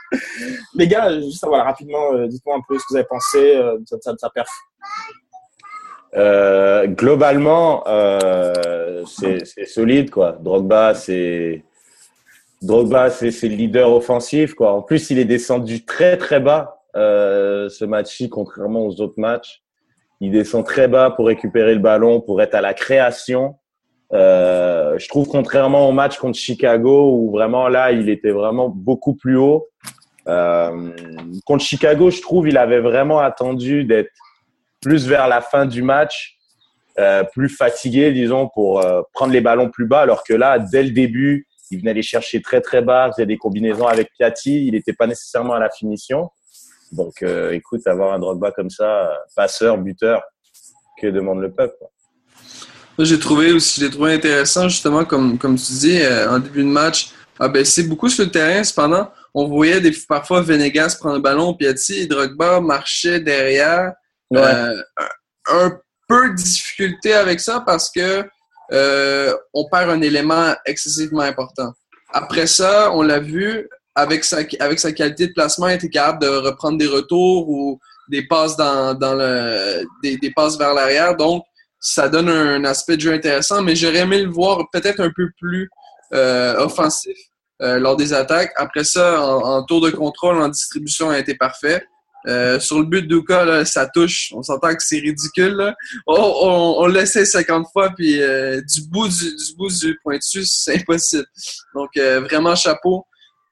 [0.75, 4.12] Les gars, juste voilà rapidement, dites-moi un peu ce que vous avez pensé de de
[4.12, 4.49] de sa perf.
[6.97, 7.86] Globalement,
[9.05, 10.33] c'est solide quoi.
[10.33, 11.63] Drogba, c'est
[12.62, 14.74] Drogba, c'est le leader offensif quoi.
[14.74, 19.62] En plus, il est descendu très très bas euh, ce match-ci, contrairement aux autres matchs.
[20.20, 23.56] Il descend très bas pour récupérer le ballon, pour être à la création.
[24.13, 29.13] Euh, je trouve contrairement au match contre Chicago où vraiment là, il était vraiment beaucoup
[29.13, 29.67] plus haut.
[30.28, 30.91] Euh,
[31.46, 34.12] contre Chicago, je trouve, il avait vraiment attendu d'être
[34.82, 36.38] plus vers la fin du match,
[37.00, 40.84] euh, plus fatigué, disons, pour euh, prendre les ballons plus bas, alors que là, dès
[40.84, 44.71] le début, il venait les chercher très très bas, faisait des combinaisons avec Piatti, il
[44.71, 46.30] n'était pas nécessairement à la finition.
[46.91, 50.21] Donc, euh, écoute, avoir un Drogba comme ça, euh, passeur, buteur,
[51.01, 51.75] que demande le peuple
[53.06, 56.69] j'ai trouvé aussi, j'ai trouvé intéressant, justement, comme, comme tu dis, euh, en début de
[56.69, 58.63] match, a baissé beaucoup sur le terrain.
[58.63, 63.93] Cependant, on voyait des, parfois Venegas prendre le ballon, Piatti et Drogba marchait derrière.
[64.32, 64.39] Ouais.
[64.39, 64.82] Euh,
[65.47, 68.23] un un peu de difficulté avec ça parce que
[68.71, 71.71] euh, on perd un élément excessivement important.
[72.13, 76.21] Après ça, on l'a vu, avec sa, avec sa qualité de placement, il était capable
[76.21, 81.15] de reprendre des retours ou des passes dans, dans le des, des passes vers l'arrière.
[81.15, 81.43] Donc,
[81.80, 85.30] ça donne un aspect de jeu intéressant, mais j'aurais aimé le voir peut-être un peu
[85.38, 85.69] plus
[86.13, 87.17] euh, offensif
[87.62, 88.51] euh, lors des attaques.
[88.56, 91.84] Après ça, en, en tour de contrôle, en distribution, a été parfait.
[92.25, 94.32] Euh, sur le but de Duka, là, ça touche.
[94.34, 95.53] On s'entend que c'est ridicule.
[95.53, 95.75] Là.
[96.06, 100.43] Oh, on, on l'essaie 50 fois, puis euh, du bout du, du bout du pointu,
[100.45, 101.25] c'est impossible.
[101.73, 103.06] Donc, euh, vraiment chapeau.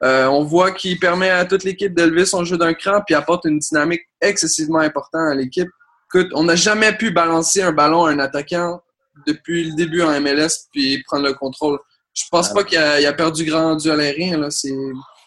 [0.04, 3.45] Euh, on voit qu'il permet à toute l'équipe d'élever son jeu d'un cran, puis apporte
[3.45, 5.69] une dynamique excessivement importante à l'équipe.
[6.13, 8.82] Écoute, on n'a jamais pu balancer un ballon à un attaquant
[9.25, 11.80] depuis le début en MLS, puis prendre le contrôle.
[12.13, 14.38] Je pense pas qu'il a, il a perdu grand aérien.
[14.38, 14.51] Là.
[14.51, 14.75] C'est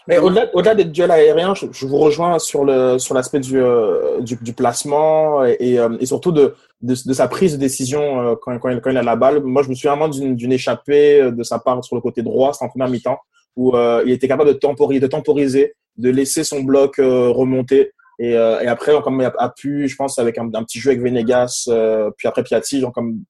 [0.09, 3.61] Mais au-delà, au-delà des duels aériens, je, je vous rejoins sur le sur l'aspect du,
[3.61, 7.59] euh, du du placement et, et, euh, et surtout de, de de sa prise de
[7.59, 9.43] décision euh, quand quand il, quand il a la balle.
[9.43, 12.23] Moi, je me souviens vraiment d'une d'une échappée euh, de sa part sur le côté
[12.23, 13.19] droit, c'était en première mi-temps
[13.55, 17.93] où euh, il était capable de temporiser, de temporiser, de laisser son bloc euh, remonter.
[18.21, 20.79] Et, euh, et après, comme il a, a pu, je pense, avec un, un petit
[20.79, 23.21] jeu avec Venegas, euh, puis après Piatti, genre comme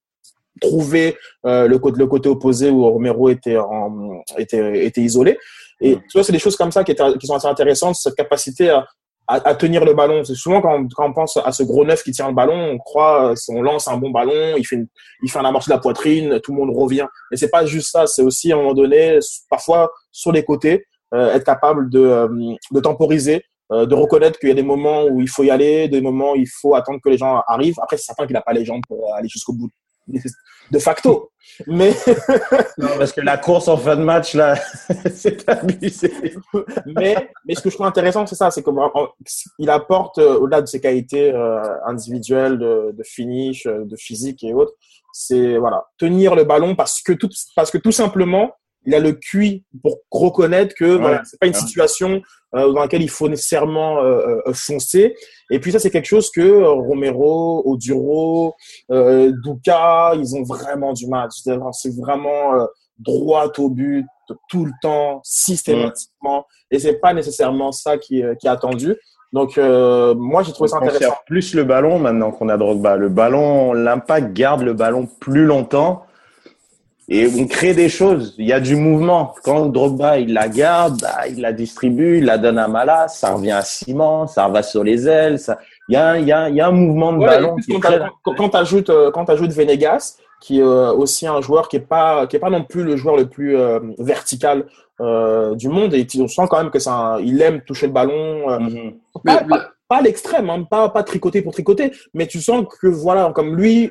[0.60, 5.38] trouver euh, le, côté, le côté opposé où Romero était, en, était, était isolé.
[5.80, 8.86] Et tu vois, c'est des choses comme ça qui, sont assez intéressantes, cette capacité à,
[9.28, 10.24] à, à tenir le ballon.
[10.24, 12.72] C'est souvent quand on, quand on pense à ce gros neuf qui tient le ballon,
[12.72, 14.88] on croit, on lance un bon ballon, il fait, une,
[15.22, 17.06] il fait un amorti de la poitrine, tout le monde revient.
[17.30, 20.84] Mais c'est pas juste ça, c'est aussi à un moment donné, parfois sur les côtés,
[21.14, 25.04] euh, être capable de, euh, de temporiser, euh, de reconnaître qu'il y a des moments
[25.04, 27.78] où il faut y aller, des moments où il faut attendre que les gens arrivent.
[27.82, 29.70] Après, c'est certain qu'il n'a pas les jambes pour aller jusqu'au bout
[30.70, 31.30] de facto.
[31.66, 31.90] Mais
[32.78, 34.54] non, parce que la course en fin de match là,
[35.14, 36.12] c'est abusé.
[36.86, 40.66] mais mais ce que je trouve intéressant, c'est ça, c'est qu'il apporte euh, au-delà de
[40.66, 44.74] ses qualités euh, individuelles de, de finish, euh, de physique et autres,
[45.12, 48.52] c'est voilà tenir le ballon parce que tout parce que tout simplement
[48.88, 52.22] il a le QI pour reconnaître que ouais, voilà, c'est pas une situation
[52.54, 55.14] euh, dans laquelle il faut nécessairement euh, euh, foncer.
[55.50, 58.54] Et puis ça, c'est quelque chose que Romero, Oduro,
[58.90, 59.30] euh,
[60.16, 61.28] ils ont vraiment du mal.
[61.30, 62.66] C'est vraiment
[62.98, 64.06] droit au but
[64.48, 66.46] tout le temps, systématiquement.
[66.70, 68.96] Et c'est pas nécessairement ça qui, qui est attendu.
[69.32, 71.14] Donc, euh, moi, j'ai trouvé ça intéressant.
[71.26, 72.96] plus le ballon maintenant qu'on a Drogba.
[72.96, 76.04] Le ballon, l'impact garde le ballon plus longtemps
[77.08, 78.34] et on crée des choses.
[78.38, 79.34] Il y a du mouvement.
[79.42, 83.34] Quand Drogba, il la garde, bah, il la distribue, il la donne à Malas, ça
[83.34, 85.38] revient à Simon, ça va sur les ailes.
[85.38, 85.58] Ça...
[85.88, 87.56] Il, y a, il, y a, il y a un mouvement de Ouais, ballon.
[87.56, 89.10] qui quand très- t'as- quand t'ajoutes euh,
[89.50, 92.84] Venegas, qui est euh, aussi un joueur qui est pas qui est pas non plus
[92.84, 94.66] le joueur le plus euh, vertical
[95.00, 97.92] euh, du monde, et tu- on sent quand même que un- il aime toucher le
[97.92, 98.50] ballon.
[98.50, 98.92] euh, Mhm.
[99.24, 102.66] pas, Mais- pas- pas à l'extrême, hein, pas, pas tricoter pour tricoter, mais tu sens
[102.80, 103.90] que voilà, comme lui,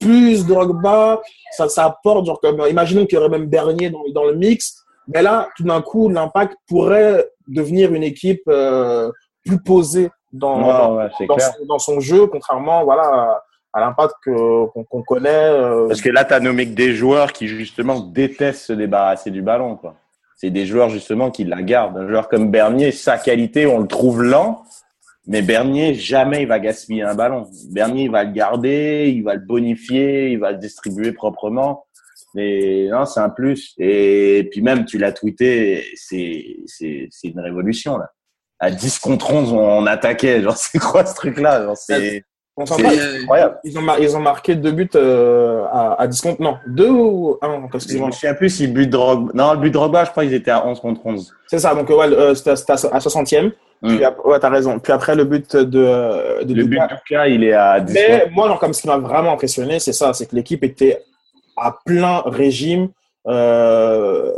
[0.00, 1.20] plus Drogba,
[1.56, 4.84] ça, ça apporte, genre comme, imaginons qu'il y aurait même Bernier dans, dans le mix,
[5.06, 9.10] mais là, tout d'un coup, l'impact pourrait devenir une équipe euh,
[9.44, 14.66] plus posée dans, dans, Ouais, son, dans son jeu, contrairement voilà, à, à l'impact qu'on
[14.90, 15.28] qu'on connaît.
[15.30, 19.30] euh, Parce que là, tu as nommé que des joueurs qui, justement, détestent se débarrasser
[19.30, 19.76] du ballon.
[19.76, 19.94] quoi.
[20.36, 21.96] C'est des joueurs, justement, qui la gardent.
[21.96, 24.62] Un joueur comme Bernier, sa qualité, on le trouve lent.
[25.30, 27.46] Mais Bernier, jamais il va gaspiller un ballon.
[27.70, 31.84] Bernier, il va le garder, il va le bonifier, il va le distribuer proprement.
[32.34, 33.74] Mais non, c'est un plus.
[33.78, 38.10] Et puis même, tu l'as tweeté, c'est c'est c'est une révolution là.
[38.60, 40.42] À 10 contre 11, on attaquait.
[40.42, 41.62] Genre, c'est quoi ce truc-là?
[41.62, 42.24] Genre, c'est
[42.56, 43.58] on s'en incroyable.
[43.62, 46.42] Ils ont, mar- ils ont marqué deux buts euh, à, à 10 contre.
[46.42, 48.08] Non, deux ou un, Je excusez-moi.
[48.08, 49.30] me souviens plus si le but de Drogba...
[49.32, 51.32] Non, le but de Drogba, je crois qu'ils étaient à 11 contre 11.
[51.46, 53.52] C'est ça, donc ouais, euh, c'était c'était à 60e.
[53.82, 53.88] Mm.
[53.96, 54.78] Puis ap- ouais, t'as raison.
[54.80, 55.62] Puis après, le but de,
[56.44, 56.86] de Le but Duka.
[56.88, 59.78] de Duka, il est à 10 Mais moi, genre, comme ce qui m'a vraiment impressionné,
[59.78, 61.02] c'est ça, c'est que l'équipe était
[61.56, 62.88] à plein régime,
[63.26, 64.32] euh,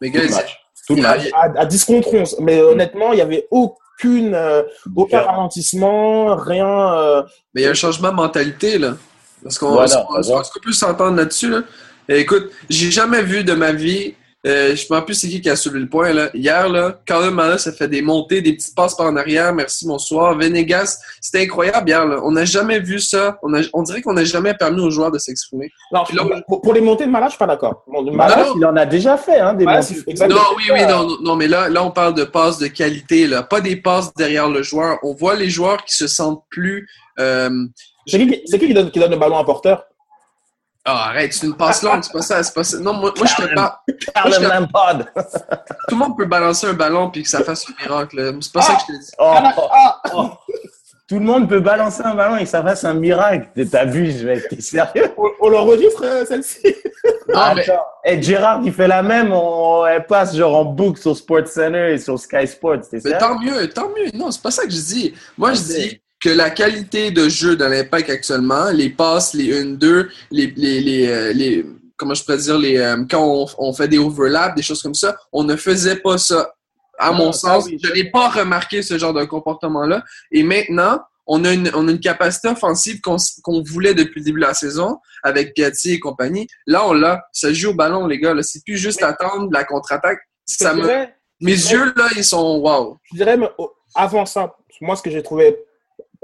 [0.00, 0.58] Mais gars, Tout c'est- match.
[0.88, 1.30] Tout a- match.
[1.34, 2.36] à, à 10 contre 11.
[2.40, 4.62] Mais honnêtement, il n'y avait aucune, euh,
[4.96, 6.66] aucun ralentissement, rien.
[6.94, 7.22] euh,
[7.54, 8.94] Mais il y a un changement de mentalité, là.
[9.42, 11.62] Parce qu'on Voilà, qu'on peut s'entendre là-dessus, là?
[12.08, 14.14] Et écoute, j'ai jamais vu de ma vie,
[14.46, 16.30] euh, je rappelle plus c'est qui qui a soulevé le point, là.
[16.34, 19.86] Hier, là, Carlos Malas a fait des montées, des petites passes par en arrière, merci,
[19.86, 20.36] bonsoir.
[20.36, 22.20] Venegas, c'était incroyable hier, là.
[22.24, 23.38] On n'a jamais vu ça.
[23.42, 25.70] On, a- on dirait qu'on n'a jamais permis aux joueurs de s'exprimer.
[25.92, 27.84] Non, Puis là, pour, pour les montées de Malade, je suis pas d'accord.
[27.86, 28.54] Malade, non?
[28.56, 29.64] il en a déjà fait, hein, des.
[29.64, 29.74] Non,
[30.56, 33.42] oui, oui, non, non, mais là, là, on parle de passes de qualité, là.
[33.42, 34.98] Pas des passes derrière le joueur.
[35.02, 36.88] On voit les joueurs qui se sentent plus,
[37.20, 37.48] euh,
[38.06, 39.84] C'est qui, qui- c'est qui qui donne, qui donne le ballon à porteur?
[40.84, 42.78] Ah, arrête, c'est une passe longue, c'est pas ça, c'est pas ça.
[42.78, 43.72] Non, moi, moi je te parle.
[44.14, 44.98] Carl je- Lampard.
[45.88, 48.36] Tout le monde peut balancer un ballon puis que ça fasse un miracle.
[48.40, 49.10] C'est pas ça que je te dis.
[49.18, 50.30] Oh, Ah, oh.
[51.08, 53.48] Tout le monde peut balancer un ballon et que ça fasse un miracle.
[53.68, 54.48] T'abuses, mec.
[54.48, 55.12] T'es sérieux?
[55.18, 56.74] on, on l'enregistre, euh, celle-ci
[57.28, 57.82] Non, mais Attends.
[58.04, 59.30] Et Gérard, il fait la même.
[59.32, 59.84] On...
[59.86, 62.78] Elle passe genre en boucle sur SportsCenter et sur Sky Sports.
[62.92, 64.10] Mais tant mieux, tant mieux.
[64.14, 65.14] Non, c'est pas ça que je dis.
[65.36, 70.08] Moi, je dis que la qualité de jeu de l'Impact actuellement, les passes, les 1-2,
[70.30, 73.88] les, les, les, euh, les- comment je pourrais dire, les, euh, quand on, on fait
[73.88, 76.52] des overlaps, des choses comme ça, on ne faisait pas ça.
[76.98, 77.78] À Non, mon sens, oui.
[77.82, 80.04] je n'ai pas remarqué ce genre de comportement-là.
[80.30, 84.24] Et maintenant, on a une, on a une capacité offensive qu'on qu'on voulait depuis le
[84.26, 86.46] début de la saison avec Gatti et compagnie.
[86.66, 87.22] Là, on l'a.
[87.32, 88.34] Ça joue au ballon, les gars.
[88.42, 90.18] C'est plus juste attendre la contre-attaque.
[90.46, 90.82] Ça me...
[90.82, 92.98] dirais- Mes yeux, là, ils sont wow.
[93.12, 93.48] je dirais, mais,
[93.94, 95.56] avant ça, moi, ce que j'ai trouvé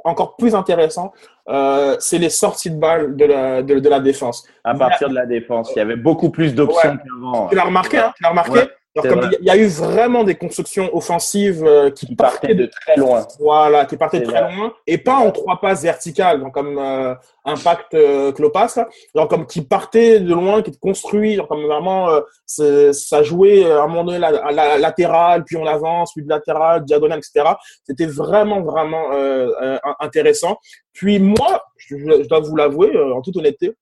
[0.05, 1.13] encore plus intéressant,
[1.49, 4.47] euh, c'est les sorties de balles de la, de, de la défense.
[4.65, 6.97] À partir de la défense, il y avait beaucoup plus d'options Ouais.
[7.05, 7.47] qu'avant.
[7.49, 8.53] Tu l'as remarqué, hein Tu l'as remarqué?
[8.53, 12.97] Ouais, Il y a eu vraiment des constructions offensives euh, qui, Qui partait de très
[12.97, 13.27] loin.
[13.39, 14.55] Voilà, qui partait C'est très vrai.
[14.57, 18.89] loin et pas en trois passes verticales, donc comme euh, Impact euh, Clopas, là.
[19.15, 23.81] genre comme qui partait de loin, qui construit, genre comme vraiment euh, ça jouait euh,
[23.81, 27.19] à un moment donné la, la, la- latéral, puis on avance, puis de latéral, diagonale,
[27.21, 27.51] etc.
[27.85, 30.59] C'était vraiment vraiment euh, euh, intéressant.
[30.93, 33.75] Puis moi, je, je dois vous l'avouer, euh, en toute honnêteté,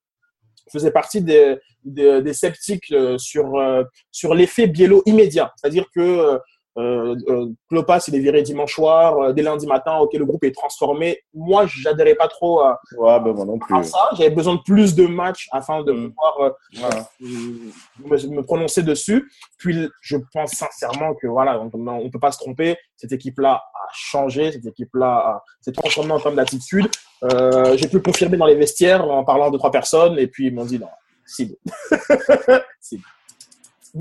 [0.72, 6.38] je partie des, sceptiques euh, sur euh, sur l'effet Biello immédiat, c'est-à-dire que
[6.78, 10.24] euh, euh, euh, Klopas, il est viré dimanche soir, euh, dès lundi matin, ok, le
[10.26, 11.18] groupe est transformé.
[11.34, 13.74] Moi, j'adhérais pas trop à, Ouais, ben moi non plus.
[13.76, 13.98] à ça.
[14.16, 16.08] J'avais besoin de plus de matchs afin de Mm.
[16.10, 17.08] pouvoir euh, Voilà.
[17.20, 19.30] me, me prononcer dessus.
[19.58, 22.76] Puis, je pense sincèrement que voilà, on, on peut pas se tromper.
[22.96, 24.52] Cette équipe-là a changé.
[24.52, 26.86] Cette équipe-là s'est transformée en termes d'attitude.
[27.24, 30.18] Euh, J'ai pu confirmer dans les vestiaires en parlant de trois personnes.
[30.18, 30.88] Et puis, ils m'ont dit non,
[31.24, 31.56] si.
[32.80, 33.00] si.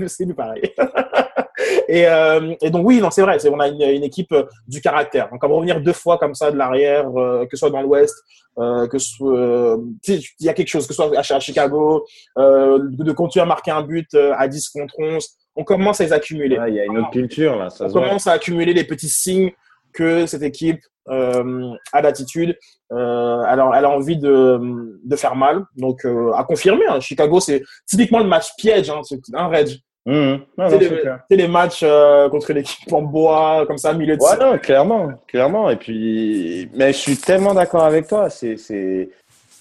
[0.08, 0.74] C'est nous pareil.
[1.88, 3.38] et, euh, et donc oui, non, c'est vrai.
[3.48, 5.28] On a une, une équipe euh, du caractère.
[5.30, 8.14] Donc, comme revenir deux fois comme ça de l'arrière, euh, que ce soit dans l'Ouest,
[8.58, 11.20] euh, que ce euh, tu sais, il y a quelque chose, que ce soit à,
[11.20, 12.04] à Chicago,
[12.38, 16.04] euh, de, de continuer à marquer un but à 10 contre 11, on commence à
[16.04, 16.58] les accumuler.
[16.68, 17.70] Il y a une autre culture là.
[17.70, 18.02] Ça On voit.
[18.02, 19.52] commence à accumuler les petits signes
[19.92, 22.58] que cette équipe euh, a l'attitude,
[22.92, 24.58] euh, elle, a, elle a envie de,
[25.04, 25.64] de faire mal.
[25.76, 27.00] Donc, euh, à confirmer, hein.
[27.00, 29.68] Chicago, c'est typiquement le match piège, hein, c'est un Reg.
[30.06, 30.36] Mmh.
[30.56, 34.36] Non, C'est c'est les, matchs euh, contre l'équipe en bois, comme ça, milieu de Ouais,
[34.38, 35.68] non, clairement, clairement.
[35.68, 38.30] Et puis, mais je suis tellement d'accord avec toi.
[38.30, 39.10] C'est, c'est,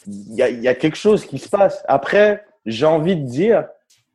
[0.08, 1.84] il y a, il y a quelque chose qui se passe.
[1.88, 3.65] Après, j'ai envie de dire,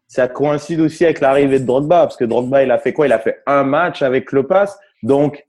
[0.07, 3.07] ça coïncide aussi avec l'arrivée de Drogba, parce que Drogba, il a fait quoi?
[3.07, 4.79] Il a fait un match avec Lopas.
[5.03, 5.45] Donc,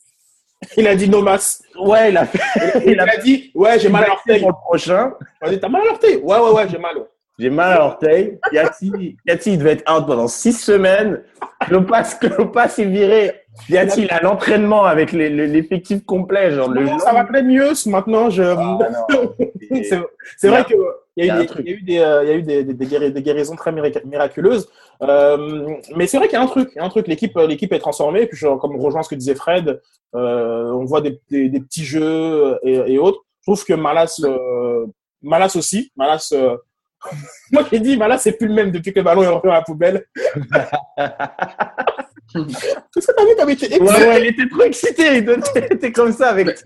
[0.78, 1.64] Il a dit no mass.
[1.80, 2.40] ouais, il a fait,
[2.86, 4.40] Il a dit, ouais, j'ai mal à l'orteil.
[4.40, 5.14] pour le prochain.
[5.42, 6.18] On a dit, t'as mal à l'orteil?
[6.18, 6.98] Ouais, ouais, ouais, j'ai mal.
[6.98, 7.06] ouais.
[7.42, 8.38] J'ai mal à l'orteil.
[8.52, 11.24] Yati, Yati, il devait être out pendant six semaines.
[11.62, 13.32] Klopas, Klopas est viré.
[13.68, 16.52] Yati, il a l'entraînement avec les- les- l'effectif complet.
[16.52, 18.30] Genre, le Non, ça va peut-être mieux maintenant.
[18.30, 18.44] Je...
[18.44, 18.78] Ah,
[20.38, 20.78] c'est vrai qu'il
[21.18, 21.64] y, il y a eu des- truc.
[21.66, 23.22] il y a eu des, euh, il y a eu des, des, des guéri- des
[23.24, 24.70] guérisons très mirac- miraculeuses.
[25.02, 26.70] Euh, mais c'est vrai qu'il y a un truc.
[26.76, 27.08] Il y a un truc.
[27.08, 28.28] L'équipe, euh, l'équipe est transformée.
[28.28, 29.82] Puis, comme rejoint ce que disait Fred,
[30.16, 33.22] euh, on voit des, petits jeux et, et autres.
[33.42, 34.22] Je trouve que Malas,
[35.24, 35.92] Malas aussi.
[35.96, 36.32] Malas,
[37.52, 39.54] moi j'ai dit, Malas, c'est plus le même depuis que le ballon est rentré dans
[39.56, 40.06] la poubelle.
[42.34, 45.18] Qu'est-ce que t'as vu comme il était Ouais, ouais, il était trop excité.
[45.18, 45.30] Il
[45.72, 46.58] était- comme ça avec.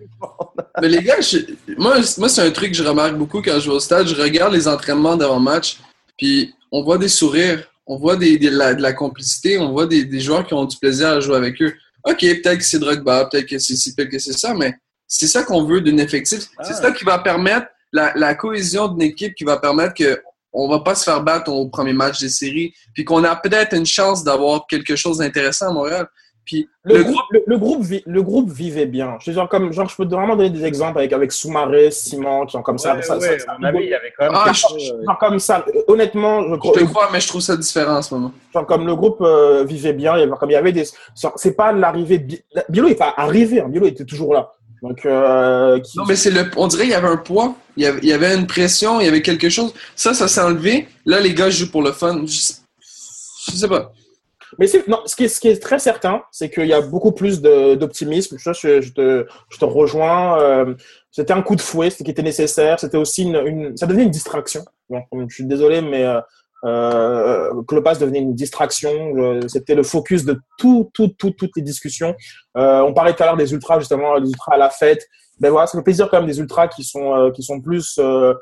[0.82, 1.39] Mais les gars, je-
[1.78, 4.06] moi, moi c'est un truc que je remarque beaucoup quand je vais au stade.
[4.08, 5.78] Je regarde les entraînements d'avant match,
[6.17, 9.88] puis on voit des sourires, on voit des, des- la- de la complicité, on voit
[9.88, 11.74] des, des joueurs qui ont du plaisir à jouer avec eux.
[12.04, 14.76] Ok, peut-être que c'est Drogba, peut-être que c'est ci, peut-être que c'est ça, mais
[15.08, 16.41] c'est ça qu'on veut d'une effectif.
[16.41, 16.74] C'est Ah.
[16.74, 20.21] ça qui va permettre la, la cohésion d'une équipe qui va permettre que
[20.58, 23.76] on va pas se faire battre au premier match des séries, puis qu'on a peut-être
[23.76, 26.08] une chance d'avoir quelque chose d'intéressant à Montréal.
[26.45, 29.17] Puis Le, le groupe, le, le groupe vi- le groupe vivait bien.
[29.19, 32.45] Je veux dire, comme, genre, je peux vraiment donner des exemples avec, avec Soumaré, Simon,
[32.45, 33.02] qui sont comme ça.
[33.02, 33.28] ça, ça-
[33.63, 34.34] avis, il y avait quand même.
[34.36, 35.65] Ah, je- chose, euh, genre comme ça.
[35.88, 38.32] Honnêtement, je je te crois, mais je trouve ça différent en ce moment.
[38.54, 40.84] genre, comme le groupe euh, vivait bien, il y avait, comme il y avait des.
[41.19, 42.19] genre, C'est pas l'arrivée.
[42.19, 44.52] Bi- Bilo n'est pas arrivé, hein, Bilo était toujours là.
[44.88, 46.50] Donc, euh, qui- Non, mais c'est le.
[46.58, 49.00] On dirait qu'il y avait un poids, il y avait, il y avait une pression,
[49.00, 49.74] il y avait quelque chose.
[49.95, 50.88] Ça, ça s'est enlevé.
[51.06, 52.24] Là, les gars jouent pour le fun.
[52.26, 52.54] Je,
[53.52, 53.91] je sais pas.
[54.60, 57.12] Mais non, ce qui est, ce qui est très certain, c'est qu'il y a beaucoup
[57.12, 58.38] plus d'optimisme.
[58.39, 60.39] Je, je, je te, je te rejoins.
[60.39, 60.76] euh,
[61.12, 62.80] c'était un coup de fouet, ce qui était nécessaire.
[62.80, 64.63] C'était aussi une, une, ça devenait une distraction.
[64.91, 66.21] Je suis désolé, mais euh,
[66.65, 69.39] euh, Klopas devenait une distraction.
[69.47, 72.15] C'était le focus de tout, tout, tout, toutes les discussions.
[72.58, 75.08] Euh, on parlait tout à l'heure des ultras, justement, des ultras à la fête.
[75.39, 78.34] Ben voilà, c'est le plaisir quand même des ultras qui sont, euh, plus euh,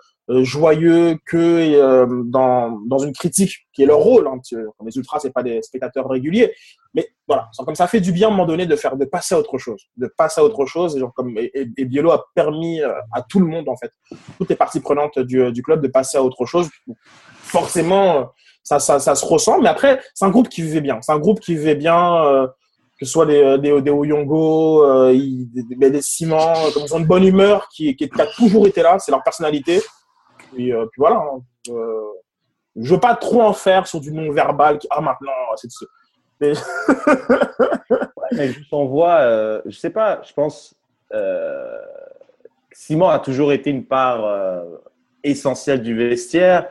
[0.43, 4.27] joyeux que dans, une critique qui est leur rôle.
[4.27, 4.39] Hein,
[4.85, 6.53] les ultras, c'est pas des spectateurs réguliers,
[6.93, 9.33] mais voilà, comme ça fait du bien à un moment donné de faire, de passer
[9.33, 10.95] à autre chose, de passer à autre chose.
[10.95, 11.13] Et, genre,
[11.77, 13.91] Bielo a permis à tout le monde en fait,
[14.37, 16.69] toutes les parties prenantes du club de passer à autre chose.
[17.53, 18.23] Forcément, euh,
[18.63, 20.99] ça, ça, ça se ressent, mais après, c'est un groupe qui vivait bien.
[21.01, 22.25] C'est un groupe qui vivait bien.
[22.25, 22.47] euh,
[22.99, 27.23] que ce soit des, des, des Oyongo, euh, des, Ciments, euh, comme ils une bonne
[27.25, 29.81] humeur qui, qui, a toujours été là, c'est leur personnalité.
[30.53, 31.17] Puis, euh, voilà.
[31.17, 31.41] hein.
[31.69, 32.01] Euh,
[32.75, 34.79] je veux pas trop en faire sur du non-verbal.
[34.89, 35.69] Ah, maintenant, c'est
[36.39, 36.53] Mais...
[38.31, 40.73] mais juste on voit, euh, je sais pas, je pense,
[41.13, 41.77] euh,
[42.71, 44.63] Simon a toujours été une part euh,
[45.23, 46.69] essentielle du vestiaire.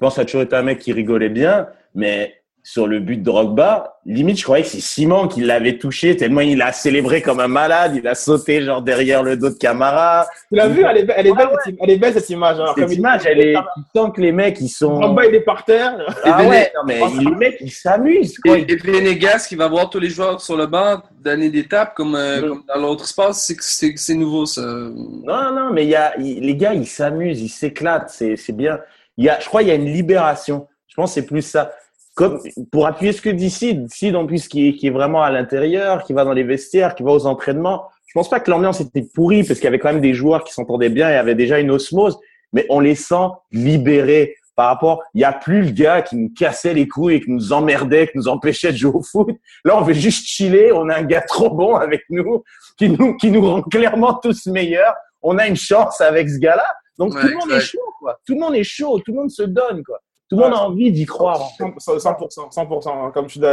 [0.00, 2.32] Je pense qu'il a toujours été un mec qui rigolait bien, mais
[2.62, 6.40] sur le but de Drogba, limite, je croyais que c'est Simon qui l'avait touché, tellement
[6.40, 10.26] il a célébré comme un malade, il a sauté genre derrière le dos de Camara.
[10.50, 12.30] Tu l'as vu, elle est, be- elle est belle, cette, im- elle est belle cette
[12.30, 12.60] image.
[12.60, 12.64] hein.
[12.68, 13.54] Cette Comme il- image, elle est,
[13.94, 14.98] sens que les mecs, ils sont.
[15.00, 15.96] Drogba, il est par terre.
[16.24, 18.56] Ah Et ouais, non, mais les mecs, ils s'amusent, quoi.
[18.58, 21.94] Et, et Venegas qui va voir tous les joueurs sur le banc donner des tapes
[21.94, 22.48] comme, euh, Mm.
[22.48, 24.62] comme dans l'autre espace, c'est que c'est c'est nouveau ça.
[24.62, 28.78] Non, non, mais y a, les gars, ils s'amusent, ils s'éclatent, c'est, c'est bien.
[29.20, 30.66] Il y a, je crois, il y a une libération.
[30.88, 31.72] Je pense que c'est plus ça.
[32.14, 32.40] Comme,
[32.72, 36.14] pour appuyer ce que dit Sid, Sid, en plus, qui est, vraiment à l'intérieur, qui
[36.14, 37.84] va dans les vestiaires, qui va aux entraînements.
[38.06, 40.42] Je pense pas que l'ambiance était pourrie parce qu'il y avait quand même des joueurs
[40.42, 42.18] qui s'entendaient bien et avaient déjà une osmose,
[42.54, 46.30] mais on les sent libérés par rapport, il y a plus le gars qui nous
[46.36, 49.28] cassait les couilles et qui nous emmerdait, qui nous empêchait de jouer au foot.
[49.64, 50.72] Là, on veut juste chiller.
[50.72, 52.42] On a un gars trop bon avec nous,
[52.78, 54.94] qui nous, qui nous rend clairement tous meilleurs.
[55.22, 56.64] On a une chance avec ce gars-là.
[57.00, 58.20] Donc, Ouais, tout le monde est chaud, quoi.
[58.26, 58.98] Tout le monde est chaud.
[59.04, 59.98] Tout le monde se donne, quoi.
[60.28, 61.40] Tout le monde a envie d'y croire.
[61.42, 61.64] en fait.
[61.64, 63.44] 100%, 100%, 100%, hein, comme tu dis,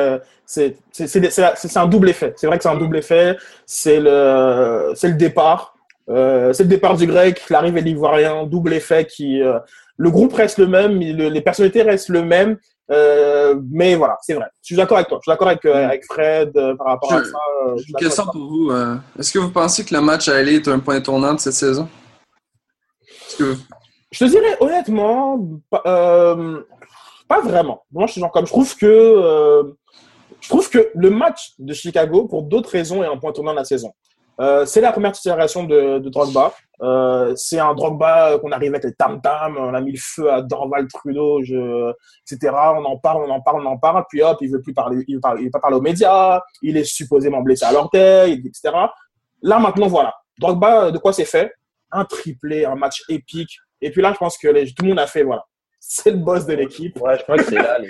[0.45, 2.33] c'est, c'est, c'est, c'est, c'est un double effet.
[2.35, 3.35] C'est vrai que c'est un double effet.
[3.65, 5.73] C'est le, c'est le départ.
[6.09, 9.57] Euh, c'est le départ du grec, l'arrivée de l'ivoirien, double effet qui, euh,
[9.97, 12.57] le groupe reste le même, le- les personnalités restent le même,
[12.91, 14.45] euh, mais voilà, c'est vrai.
[14.61, 15.17] Je suis d'accord avec toi.
[15.19, 17.31] Je suis d'accord avec, avec Fred par rapport à ça.
[17.77, 18.71] suis Une question pour vous.
[19.19, 21.53] Est-ce que vous pensez que le match à aller est un point tournant de cette
[21.53, 21.89] saison?
[24.11, 26.61] Je te dirais honnêtement, pas, euh,
[27.27, 27.83] pas vraiment.
[27.91, 29.63] Moi, je suis genre comme je trouve que euh,
[30.39, 33.57] je trouve que le match de Chicago, pour d'autres raisons, est un point tournant de
[33.57, 33.91] la saison.
[34.39, 36.53] Euh, c'est la première titularisation de, Drogba.
[37.35, 40.87] C'est un Drogba qu'on arrive avec les tam-tam, on a mis le feu à Dorval
[40.87, 42.53] Trudeau, etc.
[42.53, 45.03] On en parle, on en parle, on en parle, puis hop, il veut plus parler,
[45.07, 45.35] il pas
[45.71, 48.75] aux médias, il est supposément blessé à l'orteil, etc.
[49.41, 50.13] Là, maintenant, voilà.
[50.39, 51.51] Drogba, de quoi c'est fait?
[51.91, 53.57] Un triplé, un match épique.
[53.81, 55.43] Et puis là, je pense que les, tout le monde a fait, voilà.
[55.79, 56.99] C'est le boss de l'équipe.
[56.99, 57.77] Ouais, je crois que c'est là.
[57.79, 57.89] les-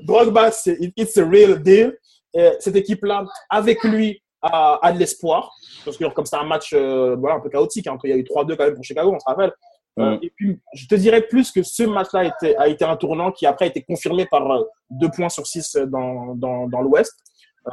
[0.04, 1.96] Drogba, c'est it's a real deal.
[2.34, 5.52] Et cette équipe-là, avec lui, a, a de l'espoir.
[5.84, 8.16] Parce que comme c'est un match euh, voilà, un peu chaotique, hein, il y a
[8.16, 9.52] eu 3-2 quand même pour Chicago, on se rappelle.
[9.98, 10.18] Euh, Mm.
[10.22, 13.32] et puis, je te dirais plus que ce match-là a été, a été un tournant
[13.32, 17.12] qui après a été confirmé par euh, 2 points sur 6 dans, dans, dans l'Ouest.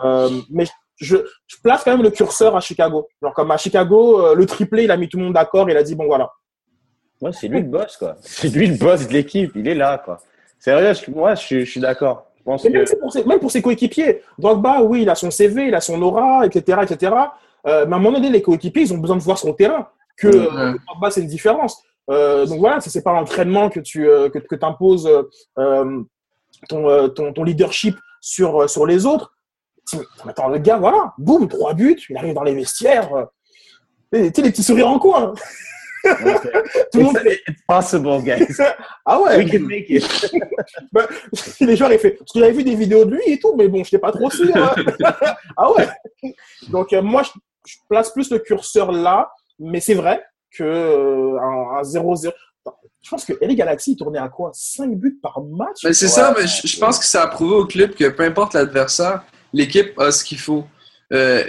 [0.03, 0.65] Euh, mais
[0.97, 1.17] je,
[1.47, 3.07] je place quand même le curseur à Chicago.
[3.21, 5.69] Genre comme à Chicago, euh, le triplé, il a mis tout le monde d'accord.
[5.69, 6.29] Il a dit, bon voilà,
[7.21, 8.15] Ouais, c'est lui le boss, quoi.
[8.21, 9.51] C'est lui le boss de l'équipe.
[9.55, 10.19] Il est là, quoi.
[10.59, 12.25] Sérieux, moi, je, suis- je suis d'accord.
[12.69, 12.69] Que.
[12.69, 14.21] même, pour ses, même pour ses coéquipiers.
[14.37, 16.79] Drogba, oui, il a son CV, il a son aura, etc.
[16.83, 17.11] etc.
[17.65, 19.87] Euh, mais à un moment donné, les coéquipiers, ils ont besoin de voir son terrain.
[20.15, 21.81] Que, euh, Drogba, c'est une différence.
[22.09, 25.09] Euh, donc voilà, c'est c'est pas l'entraînement que tu euh, que, que imposes
[26.69, 29.33] ton, euh, ton, ton leadership sur, euh, sur les autres.
[30.27, 33.13] Attends, le gars, voilà, boum, trois buts, il arrive dans les vestiaires.
[33.15, 33.25] euh,
[34.11, 35.33] et, Tu sais, les petits sourires en coin.
[36.91, 38.47] Tout le monde fait It's possible, guys.
[39.05, 40.05] Ah ouais, We can make it.
[41.61, 42.11] les joueurs, ils fait.
[42.11, 44.11] Parce que j'avais vu des vidéos de lui et tout, mais bon, je n'étais pas
[44.11, 44.55] trop sûr.
[44.55, 44.73] hein.
[45.57, 45.87] ah ouais.
[46.69, 47.31] Donc, euh, moi, je,
[47.65, 49.29] je place plus le curseur là,
[49.59, 50.23] mais c'est vrai
[50.57, 52.31] que euh, un un 0-0.
[53.01, 54.51] Je pense que LA Galaxy il tournait à quoi?
[54.53, 55.77] 5 buts par match?
[55.83, 58.09] Mais c'est Ouais, ça, mais je, je pense que ça a prouvé au club que
[58.09, 59.23] peu importe l'adversaire,
[59.53, 60.65] l'équipe a ce qu'il faut.
[61.13, 61.41] Euh,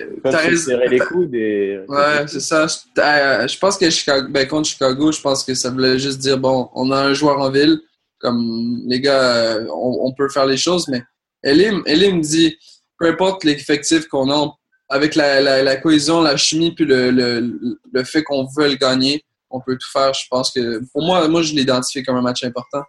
[0.57, 1.81] serrer les coudes et.
[1.89, 2.67] Ouais, c'est ça.
[2.69, 6.39] Je, je pense que Chicago, ben, contre Chicago, je pense que ça voulait juste dire
[6.39, 7.81] bon, on a un joueur en ville,
[8.21, 11.03] comme les gars, euh, on, on peut faire les choses, mais
[11.43, 12.57] Elim, Elim dit
[12.99, 14.49] peu importe l'effectif qu'on a,
[14.89, 17.59] avec la, la, la cohésion, la chimie, puis le, le,
[17.93, 20.15] le fait qu'on veut le gagner, on peut tout faire.
[20.15, 22.83] Je pense que pour moi, moi je l'identifie comme un match important.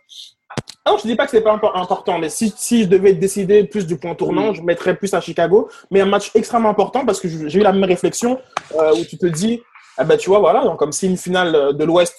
[0.86, 3.14] Ah non, je dis pas que c'est pas impor- important, mais si, si je devais
[3.14, 5.70] décider plus du point tournant, je mettrais plus à Chicago.
[5.92, 8.40] Mais un match extrêmement important parce que j'ai eu la même réflexion
[8.76, 9.62] euh, où tu te dis,
[9.98, 12.16] ah ben tu vois, voilà, donc comme si une finale euh, de l'Ouest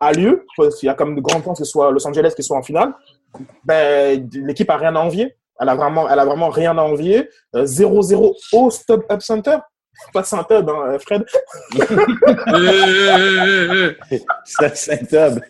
[0.00, 2.32] a lieu, parce qu'il y a comme de grands chances que ce soit Los Angeles
[2.34, 2.92] qui soit en finale,
[3.64, 5.36] ben l'équipe a rien à envier.
[5.60, 7.28] Elle a vraiment, elle a vraiment rien à envier.
[7.54, 9.58] Euh, 0-0 au Stop Up Center.
[10.12, 11.24] Pas Saint-Hub, hein, Fred.
[12.48, 13.94] Euh,
[14.44, 15.40] Ça, c'est top.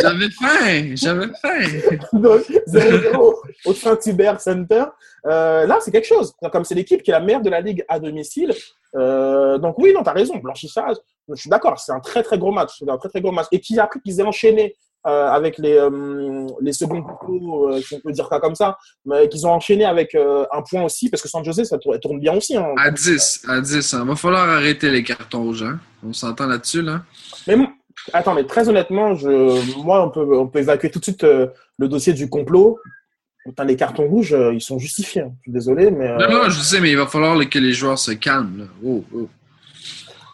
[0.00, 1.98] j'avais faim, j'avais faim.
[2.12, 4.84] Donc, 0-0 au Saint-Hubert Center.
[5.26, 6.34] Euh, là, c'est quelque chose.
[6.52, 8.52] Comme c'est l'équipe qui est la meilleure de la ligue à domicile.
[8.94, 10.36] Euh, donc oui, non, tu as raison.
[10.36, 10.96] Blanchissage,
[11.28, 11.78] je suis d'accord.
[11.78, 12.76] C'est un très, très gros match.
[12.78, 13.46] C'est un très, très gros match.
[13.52, 14.76] Et qui a pris qu'ils aient enchaîné
[15.06, 18.76] euh, avec les, euh, les seconds couteaux, euh, si on peut dire ça comme ça,
[19.04, 21.98] mais qu'ils ont enchaîné avec euh, un point aussi, parce que San Jose, ça tourne,
[22.00, 22.56] tourne bien aussi.
[22.56, 22.74] Hein.
[22.78, 23.96] À 10, à 10.
[24.02, 25.62] Il va falloir arrêter les cartons rouges.
[25.62, 25.78] Hein?
[26.06, 27.02] On s'entend là-dessus, là?
[27.46, 27.68] Mais m-
[28.12, 31.46] attends, mais très honnêtement, je, moi, on peut, on peut évacuer tout de suite euh,
[31.78, 32.78] le dossier du complot.
[33.44, 35.22] Putain, les cartons rouges, euh, ils sont justifiés.
[35.22, 35.30] hein.
[35.38, 36.08] Je suis désolé, mais.
[36.08, 38.58] euh, Non, non, je sais, mais il va falloir que les joueurs se calment.
[38.58, 38.64] Là.
[38.84, 39.28] Oh, oh.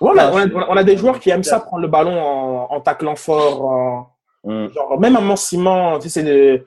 [0.00, 2.18] Ouais, on, a, on a- on a des joueurs qui aiment ça prendre le ballon
[2.18, 4.11] en, en taclant fort, en-
[4.44, 4.70] Hum.
[4.72, 6.64] genre, même un Manciment, tu sais, c'est des...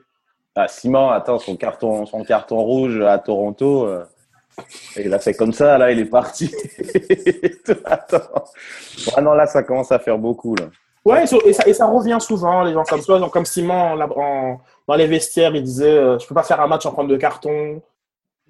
[0.54, 4.04] Ah, Simon, attends, son carton, son carton rouge à Toronto, euh,
[4.96, 6.50] il a fait comme ça, là, il est parti.
[7.84, 8.44] attends.
[9.14, 10.64] Ah non, là, ça commence à faire beaucoup, là.
[11.04, 14.60] Ouais, et ça, et ça, revient souvent, les gens comme ça, genre, comme Simon en-
[14.88, 17.16] dans les vestiaires, il disait euh, Je peux pas faire un match en prendre de
[17.16, 17.80] carton.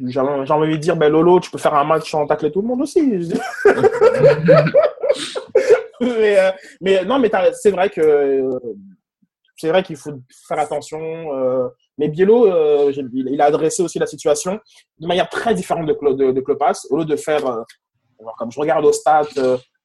[0.03, 2.69] J'ai envie de dire ben, Lolo, tu peux faire un match en tacler tout le
[2.69, 3.01] monde aussi.
[6.01, 6.51] Mais, euh,
[6.81, 8.59] mais non, mais c'est vrai que euh,
[9.57, 10.13] c'est vrai qu'il faut
[10.47, 11.01] faire attention.
[11.01, 14.61] euh, mais Biello, euh, il, a adressé aussi la situation
[14.99, 16.45] de manière très différente de, de, de.
[16.91, 17.63] Au lieu de faire, euh,
[18.39, 19.29] comme je regarde au stade,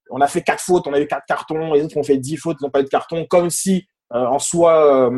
[0.10, 2.36] on a fait quatre fautes, on a eu quatre cartons, les autres ont fait dix
[2.36, 5.10] fautes, ils n'ont pas eu de carton, comme si en soi,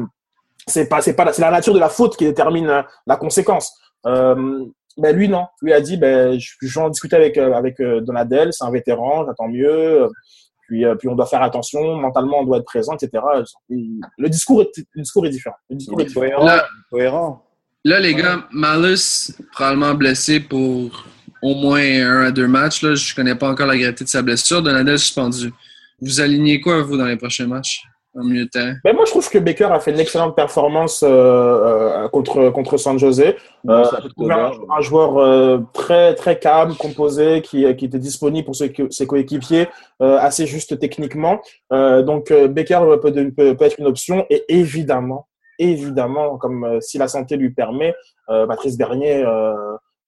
[0.68, 3.76] c'est pas, pas, la- nature de la faute qui détermine la conséquence.
[4.06, 8.54] Ben lui non, lui a dit ben je, je vais en discuter avec avec Donadel,
[8.54, 10.08] c'est un vétéran, j'attends mieux.
[10.68, 13.24] Puis, euh, puis on doit faire attention, mentalement on doit être présent, etc.
[13.70, 13.76] Et
[14.18, 15.56] le discours est, le discours est différent.
[15.70, 16.46] Le discours est cohérent.
[16.46, 17.46] Là- cohérent.
[17.86, 21.06] Là, les gars, Malus, probablement blessé pour
[21.42, 22.82] au moins un à deux matchs.
[22.82, 22.96] Là.
[22.96, 24.62] Je connais pas encore la gravité de sa blessure.
[24.62, 25.52] Donadel suspendu.
[26.00, 27.84] Vous alignez quoi, vous, dans les prochains matchs,
[28.16, 28.76] en milieu de terrain?
[28.84, 32.78] Ben moi je trouve que Baker a fait une excellente performance euh, euh, contre contre
[32.78, 33.22] San Jose.
[33.70, 33.84] Euh,
[34.20, 38.90] un, un joueur euh, très très calme, composé, qui, qui était disponible pour ses, co-
[38.90, 39.68] ses coéquipiers,
[40.02, 41.40] euh, assez juste techniquement.
[41.72, 45.28] Euh, donc euh, Baker peut, peut, peut être une option et évidemment,
[45.60, 47.96] évidemment, comme euh, si la santé lui permet,
[48.30, 49.54] euh, Patrice Bernier euh,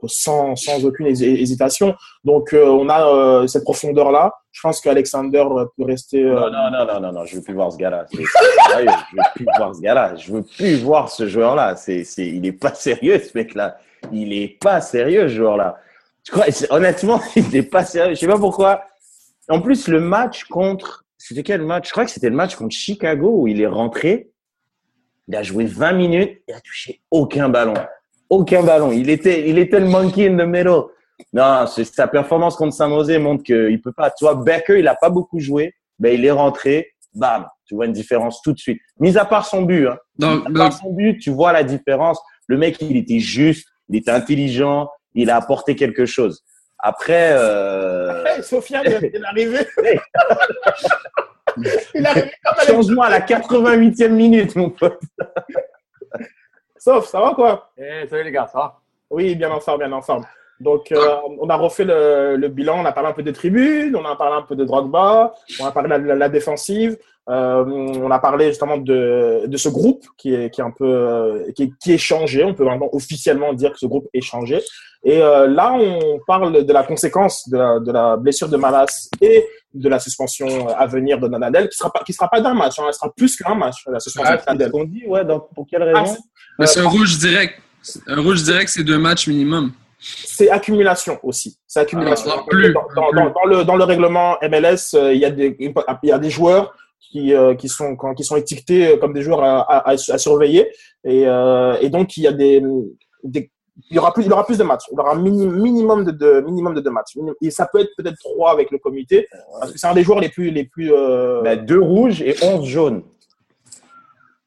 [0.07, 1.95] sans, aucune hésitation.
[2.23, 4.33] Donc, euh, on a euh, cette profondeur-là.
[4.51, 5.43] Je pense qu'Alexander
[5.77, 6.23] peut rester.
[6.23, 8.05] Non, non, non, non, non, non, je veux plus voir ce gars-là.
[8.11, 8.25] je veux
[9.35, 10.15] plus voir ce gars-là.
[10.15, 11.75] Je veux plus voir ce joueur-là.
[11.75, 13.77] C'est, c'est, il est pas sérieux, ce mec-là.
[14.11, 15.77] Il est pas sérieux, ce joueur-là.
[16.25, 18.15] Je crois, honnêtement, il est pas sérieux.
[18.15, 18.83] Je sais pas pourquoi.
[19.49, 21.87] En plus, le match contre, c'était quel match?
[21.87, 24.31] Je crois que c'était le match contre Chicago où il est rentré.
[25.27, 27.73] Il a joué 20 minutes et a touché aucun ballon
[28.29, 28.91] aucun ballon.
[28.91, 30.83] Il était, il était le monkey in the middle.
[31.33, 34.11] Non, sa performance contre Saint-Nosé montre qu'il peut pas.
[34.11, 35.73] Tu vois, Becker, il a pas beaucoup joué.
[35.99, 36.91] Ben, il est rentré.
[37.13, 37.47] Bam.
[37.65, 38.79] Tu vois une différence tout de suite.
[38.99, 40.43] Mis à part son but, hein.
[40.45, 42.19] à part son but, tu vois la différence.
[42.47, 46.43] Le mec, il était juste, il était intelligent, il a apporté quelque chose.
[46.77, 48.19] Après, euh...
[48.19, 49.59] Après Sofiane, il est arrivé.
[51.95, 52.31] il est arrivé
[52.67, 54.99] Changement à la 88e minute, mon pote.
[56.85, 57.71] Sauf, ça va quoi?
[57.79, 58.79] Eh, salut les gars, ça va?
[59.09, 60.27] Oui, bien ensemble, bien ensemble.
[60.59, 64.05] Donc, euh, on a refait le, bilan, on a parlé un peu des tribunes, on
[64.05, 66.95] a parlé un peu de Drogba, on a parlé de la, défensive,
[67.27, 70.85] euh, on a parlé justement de, de ce groupe qui est, qui est un peu
[70.85, 72.43] euh, qui, est, qui est changé.
[72.43, 74.61] On peut vraiment officiellement dire que ce groupe est changé.
[75.03, 79.43] Et là, on parle de la conséquence de la, de la blessure de Malas et
[79.75, 82.79] de la suspension à venir de Nadal, qui sera pas qui sera pas d'un match,
[82.79, 84.71] hein, elle sera plus qu'un match la suspension ah, de Nadal.
[84.73, 86.17] On dit ouais, donc pour quelle raison
[86.57, 87.61] mais c'est un rouge direct.
[88.07, 89.73] Un rouge direct, c'est deux matchs minimum.
[89.99, 91.57] C'est accumulation aussi.
[91.67, 92.31] C'est accumulation.
[92.33, 95.73] Ah, plus, dans, dans, le, dans le règlement MLS, euh, il y, a des, il
[96.03, 99.61] y a des joueurs qui, euh, qui, sont, qui sont étiquetés comme des joueurs à,
[99.61, 100.71] à, à surveiller.
[101.03, 102.61] Et, euh, et, donc, il y a des,
[103.23, 103.51] des
[103.89, 104.85] il y aura plus, il aura plus de matchs.
[104.91, 107.17] Il y aura un minimum de, de, minimum de deux matchs.
[107.41, 109.27] Et ça peut être peut-être trois avec le comité,
[109.59, 110.93] parce que c'est un des joueurs les plus, les plus.
[110.93, 111.41] Euh...
[111.41, 113.03] Ben, deux rouges et onze jaunes.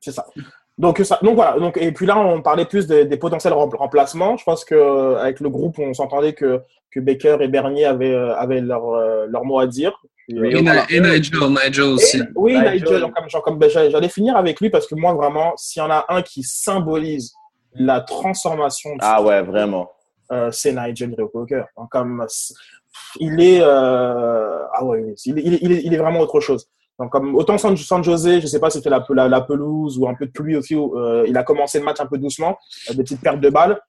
[0.00, 0.26] C'est ça.
[0.78, 1.58] Donc, ça, donc voilà.
[1.58, 4.36] Donc, et puis là, on parlait plus des, des potentiels remplacements.
[4.36, 6.60] Je pense que avec le groupe, on s'entendait que,
[6.90, 9.92] que Baker et Bernier avaient, euh, avaient leur, euh, leur mot à dire.
[10.30, 12.22] Euh, et, Nigel, Nigel aussi.
[12.36, 13.00] oui, Nigel.
[13.00, 15.90] Donc, comme, comme ben, j'allais finir avec lui parce que moi, vraiment, s'il y en
[15.90, 17.34] a un qui symbolise
[17.78, 18.90] la transformation.
[18.90, 19.90] De ah ouais, vraiment.
[20.30, 21.64] Euh, c'est Nigel Walker.
[21.90, 22.26] Comme
[23.18, 26.68] il est, euh, ah ouais, il, il, il, est, il est vraiment autre chose.
[26.98, 30.08] Donc, comme, autant San, San José, je sais pas si c'était la, la, pelouse ou
[30.08, 32.58] un peu de pluie aussi, euh, il a commencé le match un peu doucement,
[32.90, 33.80] des petites pertes de balles.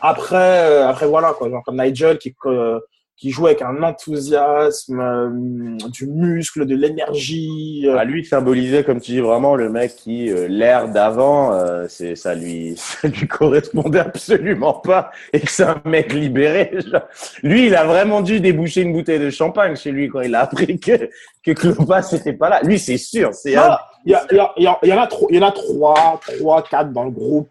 [0.00, 2.80] Après, euh, après voilà, quoi, genre comme Nigel qui, euh,
[3.16, 7.84] qui joue avec un enthousiasme, euh, du muscle, de l'énergie.
[7.86, 7.96] Euh.
[7.96, 11.52] À lui symbolisait, comme tu dis, vraiment le mec qui euh, l'air d'avant,
[11.88, 16.72] c'est ça lui ça lui correspondait absolument pas et que c'est un mec libéré.
[17.42, 20.40] Lui, il a vraiment dû déboucher une bouteille de champagne chez lui quand il a
[20.42, 21.08] appris que
[21.44, 22.60] que Klopas n'était pas là.
[22.62, 23.32] Lui, c'est sûr.
[23.32, 26.20] C'est il y, a, il, y a, y en a il y en a trois,
[26.20, 27.48] trois, quatre dans le groupe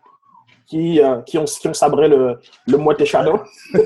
[0.74, 3.40] qui, euh, qui, ont, qui ont sabré le, le moitié shadow.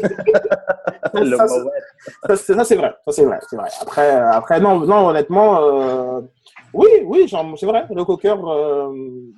[2.28, 2.96] ça, ça c'est vrai.
[3.06, 3.70] Ça, c'est vrai, c'est vrai.
[3.82, 6.22] Après, après non, non honnêtement, euh,
[6.74, 7.86] oui, oui, c'est vrai.
[7.94, 8.90] Le cocker, euh,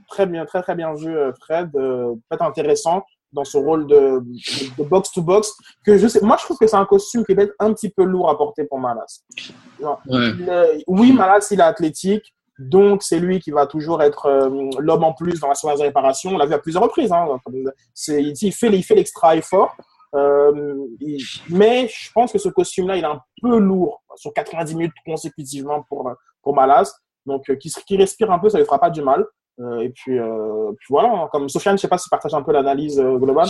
[0.10, 1.72] très bien, très, très bien vu, Fred.
[1.76, 4.22] Euh, peut-être intéressant dans ce rôle de,
[4.78, 5.54] de, box to box
[5.86, 7.90] que je sais moi je trouve que c'est un costume qui est peut-être un petit
[7.90, 9.22] peu lourd à porter pour Malas
[9.80, 10.84] ouais.
[10.88, 15.14] oui Malas il est athlétique donc, c'est lui qui va toujours être euh, l'homme en
[15.14, 16.32] plus dans la séance de réparation.
[16.32, 17.12] On l'a vu à plusieurs reprises.
[17.12, 17.26] Hein.
[18.06, 19.76] il, fait, l'extra effort.
[20.14, 20.74] Euh,
[21.50, 25.86] mais je pense que ce costume-là, il est un peu lourd sur 90 minutes consécutivement
[25.88, 26.12] pour,
[26.44, 26.94] pour Malas.
[27.26, 29.26] Donc, euh, qui, respire un peu, ça ne lui fera pas du mal.
[29.62, 30.18] Euh, et puis,
[30.90, 31.30] voilà, hein.
[31.32, 33.48] comme Sofiane, je ne sais pas si tu partages un peu l'analyse globale.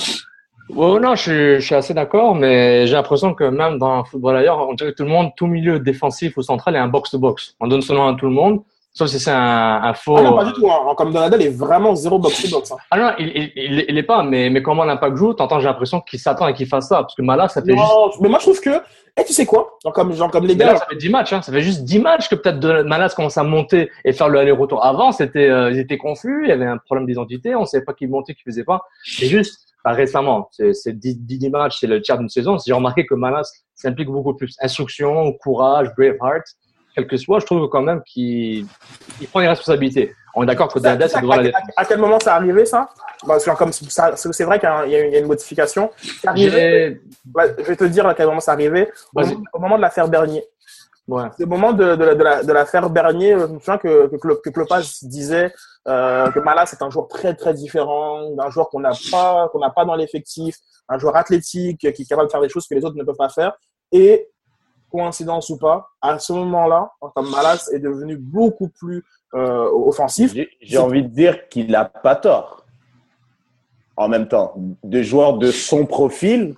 [0.76, 4.70] Oh, non, je suis, assez d'accord, mais j'ai l'impression que même dans le football ailleurs,
[4.70, 7.56] on dirait que tout le monde, tout milieu défensif ou central est un box-to-box.
[7.60, 8.62] On donne son nom à tout le monde.
[8.92, 10.18] Sauf si c'est un, un, faux.
[10.18, 10.70] Ah non, pas du tout.
[10.70, 10.94] Hein.
[10.98, 12.72] Comme Donadel est vraiment zéro box-to-box.
[12.72, 12.78] Hein.
[12.90, 16.02] Ah non, il, il, il, est pas, mais, mais comment l'impact joue, t'entends, j'ai l'impression
[16.02, 17.02] qu'il s'attend à qu'il fasse ça.
[17.02, 18.22] Parce que Malas, ça fait non, juste.
[18.22, 18.82] Mais moi, je trouve que.
[19.18, 19.78] Eh, tu sais quoi?
[19.84, 20.74] Genre comme, genre comme les gars.
[20.74, 21.34] Là, ça fait 10 matchs.
[21.34, 21.42] Hein.
[21.42, 24.84] Ça fait juste 10 matchs que peut-être Malas commence à monter et faire le aller-retour.
[24.84, 26.42] Avant, c'était, euh, ils étaient confus.
[26.46, 27.56] Il y avait un problème d'identité.
[27.56, 28.82] On savait pas qui montait, qui faisait pas.
[29.04, 29.66] C'est juste.
[29.82, 32.58] Pas récemment, c'est 10, 10 matchs, c'est le tiers d'une saison.
[32.58, 34.58] J'ai remarqué que Malas s'implique beaucoup plus.
[34.60, 36.44] Instruction, courage, brave heart
[37.00, 38.68] quel que soit, je trouve quand même qu'il
[39.32, 40.14] prend les responsabilités.
[40.36, 41.62] On est d'accord que Dada, c'est devant la défense.
[41.76, 42.90] À quel moment ça arrivé, ça?
[43.26, 45.92] Parce que comme c'est vrai qu'il y, a une modification.
[46.26, 47.02] Arrivé,
[47.58, 48.90] je vais te dire à quel moment ça arrivé.
[49.16, 49.22] Au,
[49.54, 50.44] au, moment de l'affaire Bernier.
[51.08, 51.24] Ouais.
[51.38, 54.50] C'est au moment de, de, de l'affaire la, Bernier, je me souviens que, que, que
[54.52, 55.52] Klopas disait
[55.88, 59.60] euh, que Malas c'est un joueur très très différent, un joueur qu'on n'a pas qu'on
[59.60, 60.56] n'a pas dans l'effectif,
[60.88, 63.16] un joueur athlétique qui est capable de faire des choses que les autres ne peuvent
[63.18, 63.54] pas faire.
[63.92, 64.30] Et
[64.92, 70.34] coïncidence ou pas, à ce moment-là, comme Malas est devenu beaucoup plus euh, offensif.
[70.62, 72.66] J'ai envie de dire qu'il n'a pas tort.
[73.96, 76.56] En même temps, des joueurs de son profil,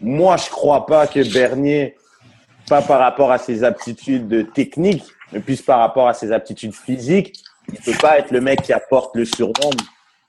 [0.00, 1.96] moi, je crois pas que Bernier,
[2.68, 7.40] pas par rapport à ses aptitudes techniques, mais plus par rapport à ses aptitudes physiques,
[7.72, 9.82] il peut pas être le mec qui apporte le surnombre,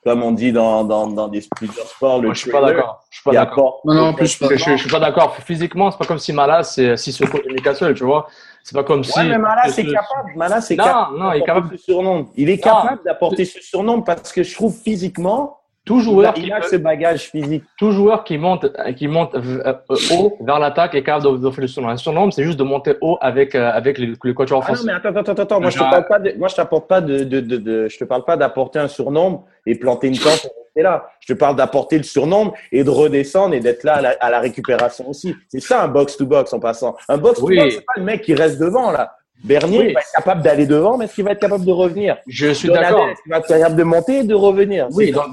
[0.06, 2.18] comme on dit dans, dans, dans des plusieurs sports.
[2.22, 3.04] Le Moi, je suis pas trailer d'accord.
[3.10, 3.82] Je suis pas d'accord.
[3.86, 5.36] Non, non, en plus, je suis pas Je, je, je suis pas d'accord.
[5.38, 8.28] Physiquement, c'est pas comme si Malas, c'est Sissoko et Mikassel, tu vois.
[8.64, 9.18] C'est pas comme si.
[9.18, 10.34] Ouais, mais Malas, c'est ce- capable.
[10.36, 11.18] Malas, c'est Non, capable.
[11.18, 12.30] non, il est d'apporter capable- ce surnombre.
[12.36, 12.72] Il est Non.
[12.72, 16.52] capable d'apporter ce surnombre parce que je trouve physiquement, Tout il joueur, a, qui il
[16.54, 17.64] a peut- ce bagage physique.
[17.78, 18.66] tout joueur qui monte,
[18.96, 19.62] qui monte euh,
[19.92, 21.90] euh, haut vers l'attaque est capable d'offrir le surnom.
[21.90, 24.80] Un surnom, c'est juste de monter haut avec, euh, avec les, les coachs Ah non,
[24.86, 25.62] mais attends, attends, attends.
[25.62, 27.98] Moi, je te parle pas de, moi, je t'apporte pas de, de, de, de- je
[28.00, 31.08] te parle pas d'apporter un surnombre et planter une tente et rester là.
[31.20, 34.30] Je te parle d'apporter le surnombre et de redescendre et d'être là à la, à
[34.32, 35.36] la récupération aussi.
[35.50, 36.96] C'est ça, un box to box en passant.
[37.10, 37.58] Un box to Oui.
[37.58, 39.16] box, c'est pas le mec qui reste devant, là.
[39.46, 39.86] Bernier, Oui.
[39.90, 42.18] il va être capable d'aller devant, mais est-ce qu'il va être capable de revenir?
[42.28, 43.08] Je suis d'accord.
[43.08, 44.88] est-ce qu'il va être capable de monter et de revenir?
[44.92, 45.30] Oui, dans, ça.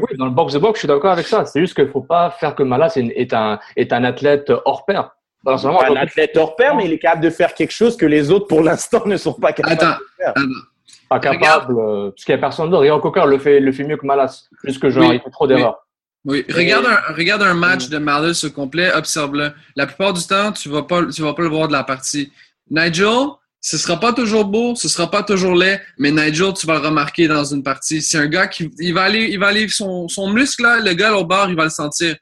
[0.00, 1.44] oui, dans le box de box, je suis d'accord avec ça.
[1.46, 4.84] C'est juste qu'il faut pas faire que Malas est, est un, est un athlète hors
[4.84, 5.10] pair.
[5.44, 8.06] Pas un donc, athlète hors pair, mais il est capable de faire quelque chose que
[8.06, 9.98] les autres, pour l'instant, ne sont pas capables Attends.
[10.18, 10.34] de faire.
[11.08, 12.82] pas capable, euh, parce qu'il y a personne d'autre.
[12.82, 14.44] Rio Cocker le fait, le fait mieux que Malas.
[14.62, 15.16] Plus que genre, Oui.
[15.16, 15.78] il fait trop d'erreurs.
[16.24, 19.50] Oui, regarde un, regarde un match de Malice au complet, observe-le.
[19.74, 22.32] La plupart du temps, tu vas pas, tu vas pas le voir de la partie.
[22.70, 23.08] Nigel,
[23.64, 26.86] ce sera pas toujours beau, ce sera pas toujours laid, mais Nigel, tu vas le
[26.86, 28.02] remarquer dans une partie.
[28.02, 30.92] C'est un gars qui, il va aller, il va aller, son, son muscle là, le
[30.94, 32.16] gars au bord, il va le sentir.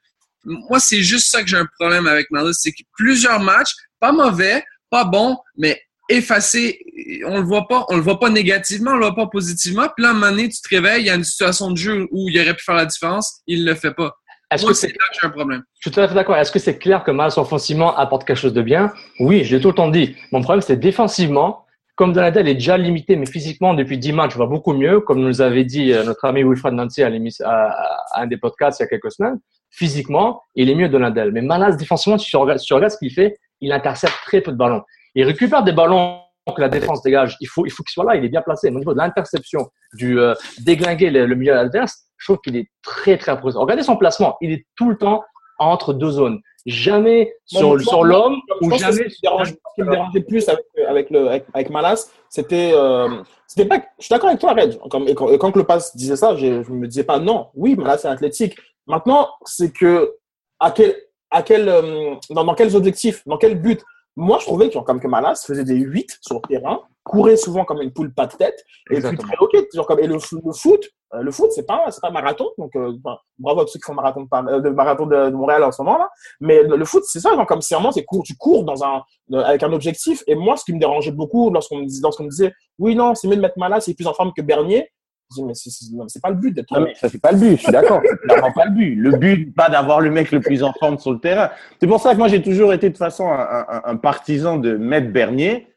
[0.45, 4.13] Moi, c'est juste ça que j'ai un problème avec Malice, c'est que plusieurs matchs, pas
[4.13, 5.81] mauvais, pas bons, mais
[6.11, 6.79] effacés.
[7.27, 9.89] On le voit pas, on le voit pas négativement, on le voit pas positivement.
[9.97, 11.79] Puis là, à un moment donné, tu te réveilles, il y a une situation de
[11.79, 14.15] jeu où il aurait pu faire la différence, il le fait pas.
[14.51, 15.63] Est-ce que c'est là que j'ai un problème.
[15.75, 16.37] je suis tout à fait d'accord.
[16.37, 18.93] Est-ce que c'est clair que Malas offensivement apporte quelque chose de bien?
[19.21, 20.17] Oui, je l'ai tout le temps dit.
[20.33, 21.67] Mon problème, c'est défensivement.
[21.95, 25.01] Comme Donadel est déjà limité, mais physiquement, depuis 10 matchs, va beaucoup mieux.
[25.01, 27.11] Comme nous avait dit euh, notre ami Wilfred Nancy à,
[27.45, 29.39] à un des podcasts il y a quelques semaines.
[29.71, 31.31] Physiquement, il est mieux Donadel.
[31.31, 34.41] Mais Malas, défensivement, si tu regardes, si tu regardes ce qu'il fait, il intercepte très
[34.41, 34.83] peu de ballons.
[35.15, 36.21] Il récupère des ballons
[36.57, 37.37] que la défense dégage.
[37.41, 38.71] Il faut, il faut qu'il soit là, il est bien placé.
[38.71, 42.57] Mais au niveau de l'interception, du euh, déglinguer le, le milieu adverse, je trouve qu'il
[42.57, 43.63] est très, très impressionnant.
[43.65, 44.37] Regardez son placement.
[44.41, 45.25] Il est tout le temps
[45.59, 46.41] entre deux zones.
[46.67, 50.49] Jamais sur, l'homme ou que ce jamais qui me dérange- ce qui me dérangeait plus
[50.49, 52.73] avec, avec, le, avec, avec Malas, c'était.
[52.75, 54.55] Euh, c'était pas, je suis d'accord avec toi.
[54.91, 57.49] Comme, et quand, et quand Klopas disait ça, je, je me disais pas non.
[57.55, 58.57] Oui, Malas c'est athlétique.
[58.87, 60.15] Maintenant, c'est que
[60.61, 60.95] à quel,
[61.31, 63.83] à quel, euh, dans, dans quels objectifs, dans quel but?
[64.17, 67.65] Moi, je trouvais que, comme que Malas faisait des 8 sur le terrain, courait souvent
[67.65, 69.33] comme une poule pas de tête, et puis Exactement.
[69.33, 69.67] très ok.
[69.73, 70.85] Genre comme, et le, fo- le foot,
[71.15, 72.47] euh, le foot, c'est pas, c'est pas marathon.
[72.57, 75.65] Donc, euh, enfin, bravo à tous ceux qui font marathon de, euh, marathon de, Montréal
[75.65, 76.09] en ce moment là.
[76.41, 79.03] Mais le, foot, c'est ça, comme c'est vraiment, c'est court, tu cours dans un,
[79.33, 80.23] avec un objectif.
[80.27, 83.15] Et moi, ce qui me dérangeait beaucoup lorsqu'on me disait, lorsqu'on me disait, oui, non,
[83.15, 84.89] c'est mieux de mettre Malas, c'est plus en forme que Bernier.
[85.33, 86.77] Je dis, mais c'est, c'est, pas le but d'être.
[86.77, 88.01] Non, ça, c'est pas le but, je suis d'accord.
[88.05, 88.95] C'est pas le but.
[88.97, 91.51] Le but, pas d'avoir le mec le plus en forme sur le terrain.
[91.81, 95.13] C'est pour ça que moi, j'ai toujours été de toute façon un partisan de mettre
[95.13, 95.69] Bernier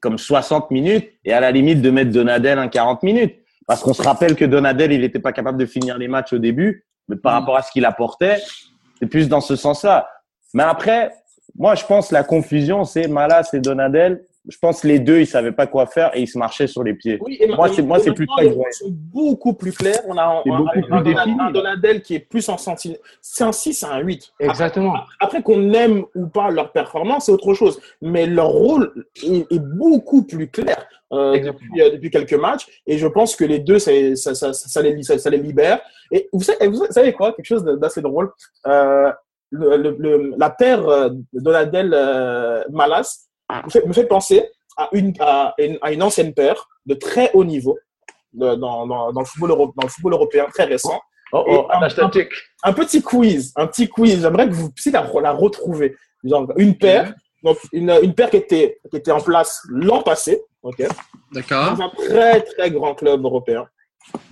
[0.00, 3.34] comme 60 minutes et à la limite de mettre Donadel un 40 minutes.
[3.68, 6.38] Parce qu'on se rappelle que Donadel, il n'était pas capable de finir les matchs au
[6.38, 8.38] début, mais par rapport à ce qu'il apportait,
[8.98, 10.08] c'est plus dans ce sens-là.
[10.54, 11.12] Mais après,
[11.54, 14.24] moi, je pense la confusion, c'est Malas et Donadel.
[14.48, 16.82] Je pense que les deux, ils savaient pas quoi faire et ils se marchaient sur
[16.82, 17.18] les pieds.
[17.20, 20.00] Oui, et Moi, c'est- moi, c'est plus rôles sont beaucoup plus clairs.
[20.06, 22.98] On a un, C'est un- Donadel qui est plus en sentinelle.
[23.20, 24.32] C'est un 6, c'est un 8.
[24.40, 24.94] Exactement.
[25.20, 27.78] Après qu'on aime ou pas leur performance, c'est autre chose.
[28.00, 32.66] Mais leur rôle est, est beaucoup plus clair euh, depuis, euh, depuis quelques matchs.
[32.86, 35.80] Et je pense que les deux, ça, ça, ça, ça les, ça, ça les libère.
[36.10, 37.32] Et vous savez, vous savez quoi?
[37.32, 38.30] Quelque chose d'assez drôle.
[38.66, 39.10] Euh,
[39.50, 41.90] le, le, le- la paire Donadel
[42.70, 43.28] Malas
[43.64, 47.30] me fait, me fait penser à une, à, une, à une ancienne paire de très
[47.34, 47.78] haut niveau
[48.32, 51.00] de- dans, dans, dans, le football euro- dans le football européen très récent.
[51.32, 52.30] Oh, oh, un- un statique.
[52.62, 54.20] Un petit quiz, un petit quiz.
[54.22, 55.96] J'aimerais que vous puissiez la, la retrouver.
[56.24, 60.42] Genre, une paire, donc une, une paire qui était, qui était en place l'an passé,
[60.62, 60.82] ok,
[61.32, 61.76] D'accord?
[61.76, 63.66] dans un très très grand club européen.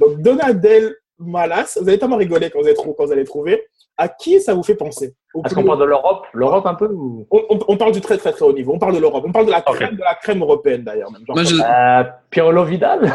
[0.01, 3.65] Donc Donadel Malas, vous allez tellement rigoler quand vous allez, trou- quand vous allez trouver.
[3.99, 5.15] À qui ça vous fait penser?
[5.45, 6.27] Est-ce qu'on parle de l'Europe?
[6.35, 7.27] L'Europe un peu ou...
[7.31, 8.75] on, on- on parle du très très très haut niveau.
[8.75, 9.25] On parle de l'Europe.
[9.27, 11.11] On parle de la crème de la crème européenne d'ailleurs.
[11.11, 11.25] Même.
[11.27, 13.11] Genre, Moi, je, Euh, Pirlo Vidal?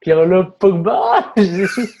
[0.00, 1.32] Pirlo Pogba?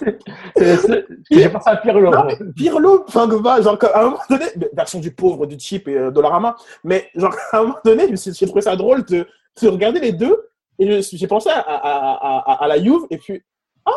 [1.30, 2.10] J'ai pensé à Pirlo.
[2.10, 5.96] Non, mais Pirlo, Pogba, genre à un moment donné, version du pauvre, du cheap et
[5.96, 9.26] euh, Dollarama, mais genre à un moment donné, j'ai trouvé ça drôle de,
[9.62, 13.18] de regarder les deux et j'ai pensé à, à, à, à, à la Juve et
[13.18, 13.42] puis
[13.84, 13.90] ah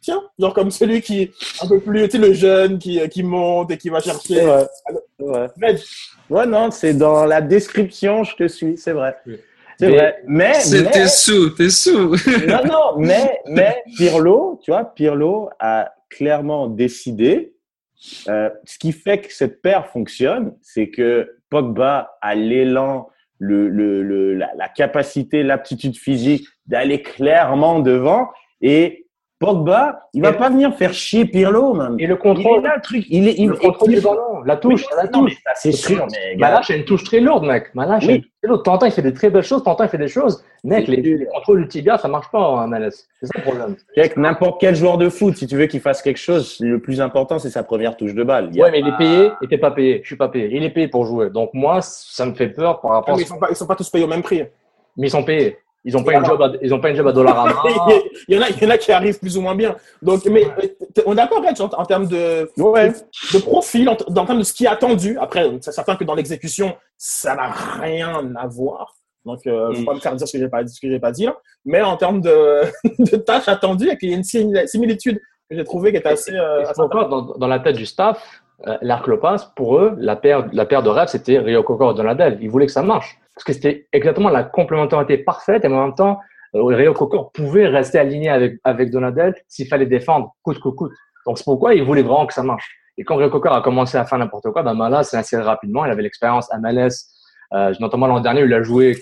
[0.00, 1.32] tiens, genre comme celui qui est
[1.62, 4.44] un peu plus, tu sais le jeune qui, qui monte et qui va chercher.
[5.18, 5.50] vrai.
[5.60, 5.78] Reg,
[6.30, 9.16] Ouais, non, c'est dans la description, je te suis, c'est vrai.
[9.26, 9.38] Oui.
[9.78, 10.22] C'est Mais- vrai.
[10.26, 12.16] Mais, c'est- mais- sous, t'es sous.
[12.48, 17.54] non, non, mais, mais Pirlo, tu vois, Pirlo a clairement décidé
[18.28, 23.08] Euh, ce qui fait que cette paire fonctionne, c'est que Pogba a l'élan,
[23.40, 28.28] le, le, le, la, la capacité, l'aptitude physique d'aller clairement devant
[28.60, 29.07] et
[29.40, 31.94] Pogba, il va Et- pas venir faire chier Pirlo, man.
[32.00, 33.04] Et le Il contrôle, est là, le truc.
[33.08, 35.40] Il est, il, le contrôle il- du ballon, la touche, la Non, mais touche.
[35.44, 37.72] ça, c'est sûr, mais Malache a une touche très lourde, mec.
[37.72, 38.14] Malache a Oui.
[38.16, 38.62] une touche très lourde.
[38.64, 39.62] Tantin, il fait des très belles choses.
[39.62, 40.42] Tantin, il fait des choses.
[40.64, 42.90] Mec, les, contrôles du tibia, ça marche pas en MLS.
[43.20, 43.76] C'est ça le problème.
[43.96, 47.00] Avec n'importe quel joueur de foot, si tu veux qu'il fasse quelque chose, le plus
[47.00, 48.50] important, c'est sa première touche de balle.
[48.52, 50.00] Il Ouais, mais il pas- est payé, il était pas payé.
[50.02, 50.48] Je suis pas payé.
[50.50, 51.30] Il est payé pour jouer.
[51.30, 53.16] Donc moi, ça me fait peur par Ah, rapport.
[53.16, 54.42] mais ils sont pas, ils sont pas tous payés au même prix.
[54.96, 55.58] Mais ils sont payés.
[55.88, 56.18] Ils ont pas Voilà.
[56.20, 57.54] une job, à, ils ont pas une job à Dollarama.
[58.28, 59.74] il, y en a, il y en a qui arrivent plus ou moins bien.
[60.02, 62.92] Donc, mais euh, on est d'accord, en, en termes de, Ouais.
[63.32, 65.16] de profil, en, en termes de ce qui est attendu.
[65.18, 68.94] Après, c'est certain que dans l'exécution, ça n'a rien à voir.
[69.24, 69.84] Donc, euh, faut Mm.
[69.86, 71.24] pas me faire dire ce que j'ai pas dit, ce que j'ai pas dit.
[71.24, 71.36] là.
[71.64, 72.60] Mais en termes de,
[73.10, 75.18] de tâches attendues, et qu'il y a une simili- similitude
[75.50, 78.42] que j'ai trouvé qui est assez, euh, assez pourquoi, dans, dans la tête du staff,
[78.82, 82.38] l'Arc Lopez, pour eux, la paire, la paire de rêve, c'était Rio Coco et Donadel.
[82.40, 83.18] Ils voulaient que ça marche.
[83.34, 86.18] Parce que c'était exactement la complémentarité parfaite et en même temps,
[86.56, 90.92] euh, Rio Coco pouvait rester aligné avec, avec Donadel s'il fallait défendre coûte que coûte.
[91.24, 92.68] Donc c'est pourquoi ils voulaient vraiment que ça marche.
[92.96, 95.84] Et quand Rio Coco a commencé à faire n'importe quoi, ben Mala s'est inséré rapidement.
[95.84, 97.06] Il avait l'expérience MLS.
[97.52, 98.96] Euh, notamment l'an dernier, il a joué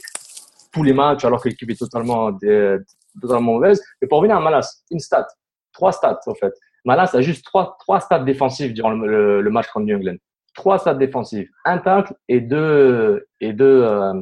[0.73, 2.77] tous les matchs alors que l'équipe est totalement, dé-
[3.23, 3.83] totalement mauvaise.
[4.03, 5.27] Et pour revenir à Malas, une stat,
[5.73, 6.53] trois stats en fait.
[6.87, 10.17] Malas a juste trois, trois stats défensives durant le, le- le match contre New England.
[10.55, 14.15] Trois stats défensives, un tacle et deux et deux, euh,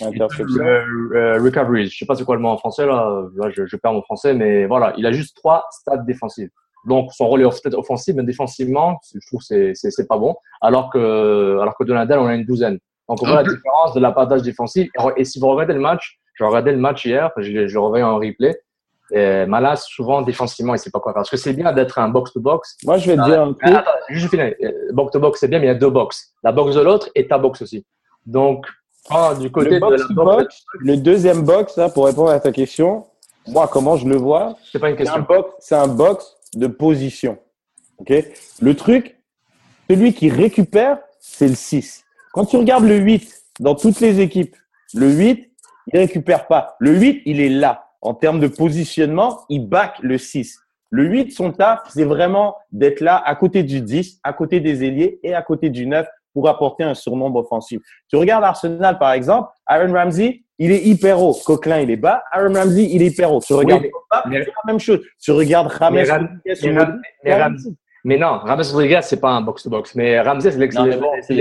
[0.00, 0.64] et deux, Interception.
[0.64, 1.88] euh, euh, recoveries.
[1.88, 3.22] Je sais pas c'est quoi le mot en français là.
[3.36, 6.48] Là, je, je perds mon français, mais voilà, il a juste trois stats défensives.
[6.86, 10.34] Donc son rôle est peut-être offensif, mais défensivement, je trouve que c'est c'est pas bon.
[10.62, 12.78] Alors que alors que Donadel, on a une douzaine.
[13.08, 14.88] Donc on voit la différence de l'abattage défensif.
[15.16, 18.04] Et si vous regardez le match, je regardais le match hier, je, je le revoyais
[18.04, 18.56] en replay.
[19.46, 21.20] Malas, souvent défensivement, il sait pas quoi faire.
[21.20, 22.76] Parce que c'est bien d'être un box-to-box.
[22.84, 23.76] Moi, je vais te dire un Ah, truc.
[23.78, 24.54] attends, juste finir.
[24.62, 26.32] Euh, Box-to-box, c'est bien, mais il y a deux box.
[26.42, 27.84] La box de l'autre et ta box aussi.
[28.26, 28.66] Donc,
[29.08, 32.06] quand du côté Le de box la to box, box, le deuxième box, là, pour
[32.06, 33.04] répondre à ta question,
[33.48, 35.26] moi, comment je le vois, c'est pas une c'est un question.
[35.28, 37.38] box, c'est un box de position.
[37.98, 38.12] Ok?
[38.60, 39.18] Le truc,
[39.90, 42.04] celui qui récupère, c'est le 6.
[42.32, 44.56] Quand tu regardes le 8 dans toutes les équipes,
[44.94, 45.50] le 8,
[45.92, 46.76] il récupère pas.
[46.78, 47.88] Le 8, il est là.
[48.02, 50.58] En termes de positionnement, il back le 6.
[50.90, 54.84] Le 8, son taf, c'est vraiment d'être là à côté du 10, à côté des
[54.84, 57.80] ailiers et à côté du 9 pour apporter un surnombre offensif.
[58.10, 61.34] Tu regardes Arsenal, par exemple, Aaron Ramsey, il est hyper haut.
[61.46, 62.22] Coquelin, il est bas.
[62.32, 63.40] Aaron Ramsey, il est hyper haut.
[63.40, 65.00] Tu regardes Pogba, mais- c'est la même chose.
[65.20, 67.00] Tu regardes Rames Mais Ram- Rodriguez mais Ram-
[67.42, 67.56] Ram-
[68.18, 69.94] non, Ramsey Rodriguez, c'est pas un box-to-box.
[69.94, 70.50] Mais Ramsey,
[70.98, 71.34] bon, c'est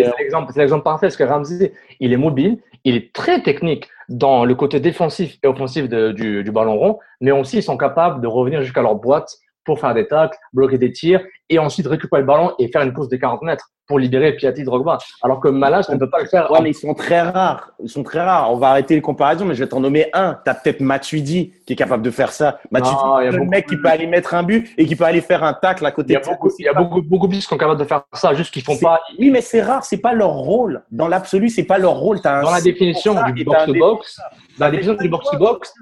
[0.60, 4.80] l'exemple parfait parce que Ramsey, il est mobile, il est très technique dans le côté
[4.80, 8.82] défensif et offensif du, du ballon rond, mais aussi ils sont capables de revenir jusqu'à
[8.82, 12.68] leur boîte pour faire des tacles, bloquer des tirs et ensuite récupérer le ballon et
[12.70, 15.00] faire une course de 40 mètres pour libérer Piatti Drogba.
[15.22, 16.50] Alors que Malas ne peut pas le faire.
[16.50, 17.72] Ouais, mais ils sont très rares.
[17.84, 18.50] Ils sont très rares.
[18.50, 20.40] On va arrêter les comparaisons, mais je vais t'en nommer un.
[20.46, 22.60] T'as peut-être Matuidi qui est capable de faire ça.
[22.72, 24.86] Matuidi, Non, il y a c'est le mec qui peut aller mettre un but et
[24.86, 26.70] qui peut aller faire un tacle à côté Il y a de beaucoup, il y
[26.70, 29.02] a beaucoup, beaucoup plus qui sont capables de faire ça, juste qu'ils font pas.
[29.20, 29.84] Oui, mais c'est rare.
[29.84, 30.84] C'est pas leur rôle.
[30.90, 32.20] Dans l'absolu, c'est pas leur rôle.
[32.24, 34.22] Un Dans la définition du box-to-box,
[34.58, 35.74] dans la définition du box-to-box,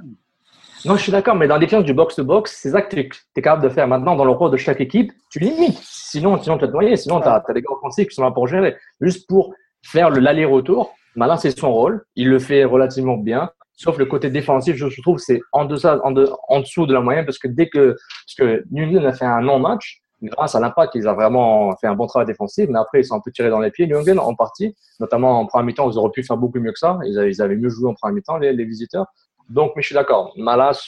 [0.86, 3.64] non, je suis d'accord, mais dans définition du box-to-box, c'est ça que tu es capable
[3.64, 3.88] de faire.
[3.88, 5.80] Maintenant, dans le rôle de chaque équipe, tu limites.
[5.82, 6.96] Sinon, sinon tu vas te noyer.
[6.96, 8.78] Sinon, tu as, des gars offensifs qui sont là pour gérer.
[9.02, 9.54] Juste pour
[9.86, 10.94] faire le- l'aller-retour.
[11.16, 12.06] Malin, c'est son rôle.
[12.16, 13.50] Il le fait relativement bien.
[13.74, 17.70] Sauf le côté défensif, je trouve, c'est en, dessous de la moyenne parce que dès
[17.70, 21.96] que, parce que a fait un non-match, grâce à l'impact, ils ont vraiment fait un
[21.96, 23.88] bon travail défensif, mais après, ils sont un peu tirés dans les pieds.
[23.88, 26.80] New England, en partie, notamment en première mi-temps, ils auraient pu faire beaucoup mieux que
[26.80, 27.00] ça.
[27.06, 29.06] Ils avaient, ils avaient mieux joué en première mi-temps, les, les visiteurs.
[29.50, 30.34] Donc, mais je suis d'accord.
[30.38, 30.82] Malas,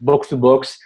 [0.00, 0.78] box to box,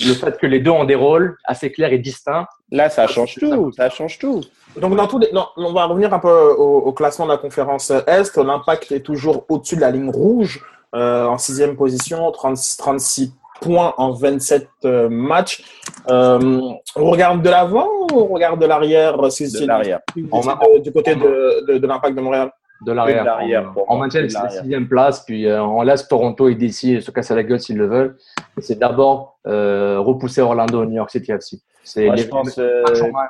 [0.00, 2.46] le fait que les deux ont des rôles assez clairs et distincts.
[2.70, 3.72] Là, ça change tout.
[3.72, 4.40] Ça change tout.
[4.76, 7.36] Donc, dans tous les, non, on va revenir un peu au, au classement de la
[7.38, 8.36] conférence Est.
[8.38, 10.64] L'impact est toujours au-dessus de la ligne rouge,
[10.94, 15.62] euh, en sixième position, 30 36 points en 27 euh, matchs.
[16.08, 16.60] Euh,
[16.96, 20.00] on regarde de l'avant ou on regarde de l'arrière si- De l'arrière.
[20.16, 22.50] de- du côté de, de, de l'impact de Montréal?
[22.84, 23.72] De l'arrière.
[23.88, 27.44] On maintient la sixième place, puis euh, on laisse Toronto et DC se casser la
[27.44, 28.16] gueule s'ils le veulent.
[28.58, 31.60] C'est d'abord euh, repousser Orlando, New York City FC.
[31.84, 32.82] C'est Moi, les je pense, euh,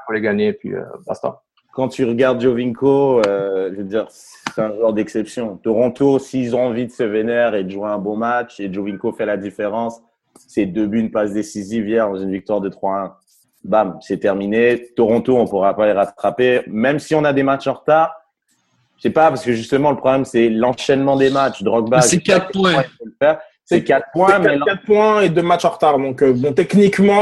[0.04, 1.42] pour les gagner, puis euh, basta.
[1.72, 5.56] quand tu regardes Jovinko, euh, je veux dire, c'est un joueur d'exception.
[5.56, 9.12] Toronto, s'ils ont envie de se vénérer et de jouer un beau match, et Jovinko
[9.12, 10.02] fait la différence,
[10.36, 13.12] c'est deux buts, une passe décisive hier dans une victoire de 3-1.
[13.64, 14.88] Bam, c'est terminé.
[14.96, 16.62] Toronto, on pourra pas les rattraper.
[16.66, 18.12] Même si on a des matchs en retard,
[19.02, 21.64] je sais pas, parce que justement, le problème, c'est l'enchaînement des matchs.
[21.64, 22.84] Drogba, c'est je sais pas quatre quel points.
[23.64, 25.98] C'est quatre points, C'est mais 4, points et deux matchs en retard.
[25.98, 27.20] Donc, euh, bon, techniquement,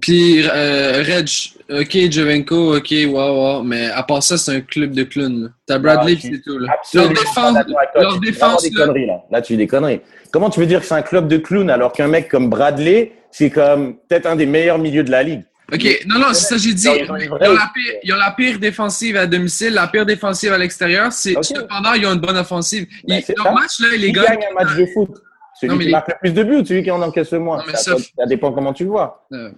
[0.00, 1.28] Puis euh, Reg,
[1.70, 3.12] ok, Jovenko, ok, wow,
[3.58, 5.52] wow, mais à part ça, c'est un club de clowns.
[5.66, 6.58] T'as Bradley, Ah, c'est tout.
[6.58, 6.72] Là.
[6.72, 7.56] Absolument Leur défense,
[7.94, 8.84] leur défense, des là.
[8.86, 9.22] conneries, là.
[9.30, 10.00] Là, tu dis des conneries.
[10.32, 13.12] Comment tu veux dire que c'est un club de clowns alors qu'un mec comme Bradley,
[13.30, 15.44] c'est comme peut-être un des meilleurs milieux de la ligue?
[15.72, 16.86] Ok, non, non, c'est ça que j'ai dit.
[16.86, 20.52] Ils Ils ont la pire, ils ont la pire défensive à domicile, la pire défensive
[20.52, 21.12] à l'extérieur.
[21.12, 21.34] C'est.
[21.42, 22.86] Cependant, ils ont une bonne offensive.
[23.08, 23.52] Ben, Ils- leur ça.
[23.52, 24.24] match, là, les Qui gagnent.
[24.26, 25.10] gagne un match de foot
[25.60, 27.38] Celui Non, qui les- marque le plus de buts ou celui qui en encaisse le
[27.38, 29.26] moins Non, ça, ça- ça dépend comment tu le vois.
[29.32, 29.50] Euh.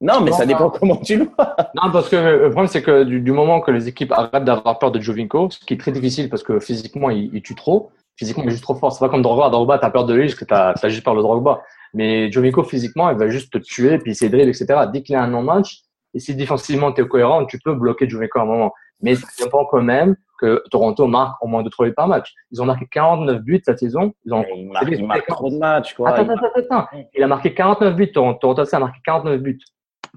[0.00, 1.56] Non, mais Non, ça dépend comment tu le vois.
[1.74, 4.78] Non, parce que le problème, c'est que du, du moment que les équipes arrêtent d'avoir
[4.78, 7.90] peur de Jovinko, ce qui est très difficile parce que physiquement, il, il tue trop.
[8.16, 8.92] Physiquement, il est juste trop fort.
[8.92, 9.48] C'est pas comme Drogba.
[9.50, 11.62] Drogba, t'as peur de lui parce que t'as as juste peur de Drogba.
[11.94, 14.66] Mais Jovinko, physiquement, il va juste te tuer, puis essayer de dribble, etc.
[14.92, 15.80] Dès qu'il a un non-match,
[16.12, 18.72] et si défensivement t'es cohérent, tu peux bloquer Jovinko à un moment.
[19.00, 22.32] Mais ça dépend quand même que Toronto marque au moins de 3 buts par match.
[22.50, 24.12] Ils ont marqué 49 buts cette saison.
[24.24, 26.10] Ils ont Il marque, il marque trop de matchs, quoi.
[26.10, 26.86] Attends, attends, attends.
[27.14, 28.12] Il a marqué 49 buts.
[28.12, 29.58] Toronto, Toronto a marqué 49 buts.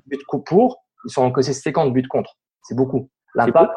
[0.08, 2.36] Buts co- pour, ils sont encaissés 50 buts contre.
[2.64, 3.10] C'est beaucoup.
[3.36, 3.72] L'impact,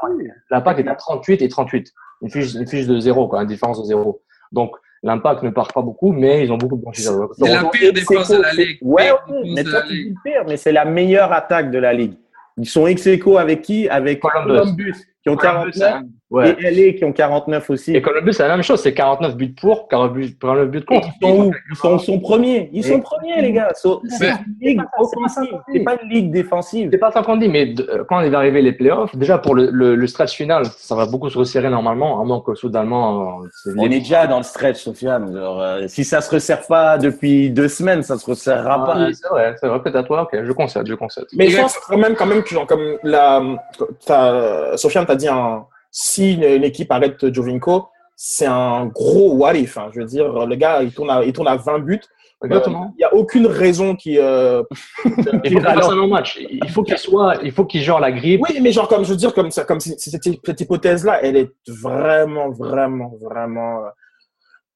[0.50, 1.90] l'impact est à 38 et 38.
[2.22, 4.22] Une fiche, une fiche de zéro, quoi, une différence de zéro.
[4.52, 7.30] Donc, l'impact ne part pas beaucoup, mais ils ont beaucoup de franchisseurs.
[7.36, 8.78] C'est la pire défense de la ligue.
[8.82, 12.14] Ouais, défense mais toi, tu dis pire, mais c'est la meilleure attaque de la ligue.
[12.56, 13.88] Ils sont ex aequo avec qui?
[13.88, 14.60] Avec Columbus.
[14.60, 16.54] Columbus, qui ont Columbus, 49, Ouais.
[16.60, 17.96] et LA qui ont 49 aussi.
[17.96, 18.80] Et Columbus, c'est la même chose.
[18.80, 21.08] C'est 49 buts pour, 49 buts, 49 buts contre.
[21.20, 21.52] Ils sont où?
[21.70, 22.70] Ils sont, sont premiers.
[22.72, 23.70] Ils Et- sont premiers, les gars.
[23.74, 25.58] So- C'est une ligue offensive.
[25.72, 26.88] C'est pas une ligue défensive.
[26.92, 29.56] C'est pas ça qu'on dit, mais de- quand il va arriver les playoffs, déjà pour
[29.56, 33.40] le, le, le stretch final, ça va beaucoup se resserrer normalement, à moins que soudainement,
[33.66, 35.34] euh, On est déjà dans le stretch, Sofiane.
[35.36, 38.94] Euh, si ça se resserre pas depuis deux semaines, ça se resserrera pas.
[38.96, 41.24] Ah, c'est vrai, c'est vrai, peut-être, ouais, ok, je concède, je concède.
[41.36, 43.42] Mais je pense quand même, quand même que genre, comme la,
[44.06, 49.54] t'as- Sofiane t'a dit, un, si une, une équipe arrête Jovinko, c'est un gros what
[49.54, 49.78] if.
[49.78, 49.90] hein.
[49.92, 52.00] Je veux dire, le gars, il tourne à, il tourne à 20 buts.
[52.42, 52.92] Exactement.
[52.96, 54.18] Il n'y a aucune raison qui.
[54.18, 54.62] euh,
[55.04, 56.38] Il faut qu'il fasse un match.
[56.50, 58.40] Il faut qu'il soit, il faut qu'il genre la grippe.
[58.48, 61.50] Oui, mais genre, comme je veux dire, comme, ça, comme cette, cette hypothèse-là, elle est
[61.68, 63.88] vraiment, vraiment, vraiment euh,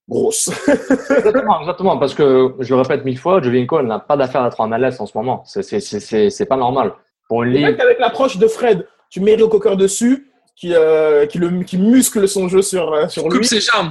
[0.08, 0.48] grosse.
[0.68, 4.68] Exactement, exactement, parce que je le répète mille fois, Jovinko n'a pas d'affaire à en
[4.68, 5.42] MLS en ce moment.
[5.46, 6.92] C'est, c'est, c'est, c'est, pas normal.
[7.28, 11.26] Pour une Le ligue, avec l'approche de Fred, tu mets Rio Cocker dessus, qui, euh,
[11.26, 13.44] qui, le, qui muscle son jeu sur, euh, sur Coupe lui.
[13.44, 13.90] ses jambes.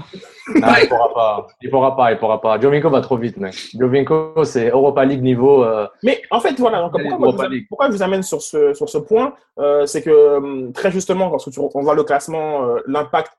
[0.55, 1.47] non, il pourra pas.
[1.61, 2.59] Il pourra pas, il pourra pas.
[2.59, 3.53] Jovinko va trop vite, mec.
[3.77, 7.49] Jovinko, c'est Europa League niveau, euh, Mais en fait, voilà, donc, pourquoi, moi, je vous,
[7.53, 7.65] League.
[7.69, 11.29] pourquoi je vous amène sur ce, sur ce point euh, C'est que hum, très justement,
[11.29, 13.31] lorsque tu, on voit le classement, euh, l'impact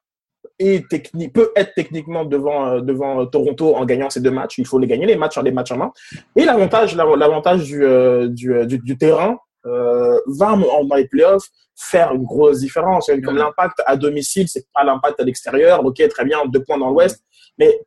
[0.59, 4.59] est technique, peut être techniquement devant, euh, devant Toronto en gagnant ces deux matchs.
[4.59, 5.93] Il faut les gagner, les matchs, les matchs en main.
[6.37, 7.83] Et l'avantage l'av- l'avantage du,
[8.29, 11.47] du, du, du terrain euh, va en- dans les playoffs
[11.77, 13.11] faire une grosse différence.
[13.25, 15.85] Comme l'impact à domicile, c'est pas l'impact à l'extérieur.
[15.85, 17.23] Ok, très bien, deux points dans l'Ouest.
[17.59, 17.79] Mais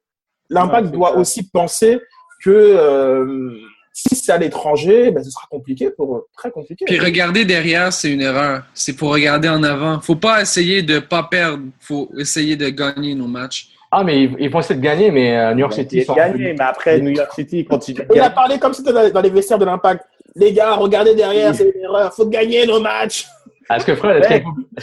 [0.49, 1.17] l'impact doit ça.
[1.17, 1.99] aussi penser
[2.43, 3.51] que euh,
[3.93, 6.25] si c'est à l'étranger, ben, ce sera compliqué pour eux.
[6.37, 6.85] Très compliqué.
[6.85, 8.63] Puis regarder derrière, c'est une erreur.
[8.73, 9.99] C'est pour regarder en avant.
[10.01, 11.63] Faut pas essayer de pas perdre.
[11.79, 13.69] Faut essayer de gagner nos matchs.
[13.89, 16.11] Ah, mais ils, ils vont essayer de gagner, mais euh, New York Ils City sont.
[16.11, 18.35] ont gagné, mais après, New York City continue On a gagner.
[18.35, 20.03] parlé comme si dans les vestiaires de l'impact.
[20.39, 22.13] Les gars, regardez derrière, c'est une erreur.
[22.13, 23.25] Faut gagner nos matchs.
[23.69, 24.27] Est-ce que Fred, est-ce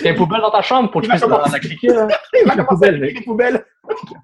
[0.03, 1.53] qu'il y a une poubelle dans ta chambre pour que tu puisses la, commencer.
[1.53, 2.09] la cliquer, là?
[2.43, 3.19] Il va La poubelle, piquer mec.
[3.19, 3.65] les poubelles.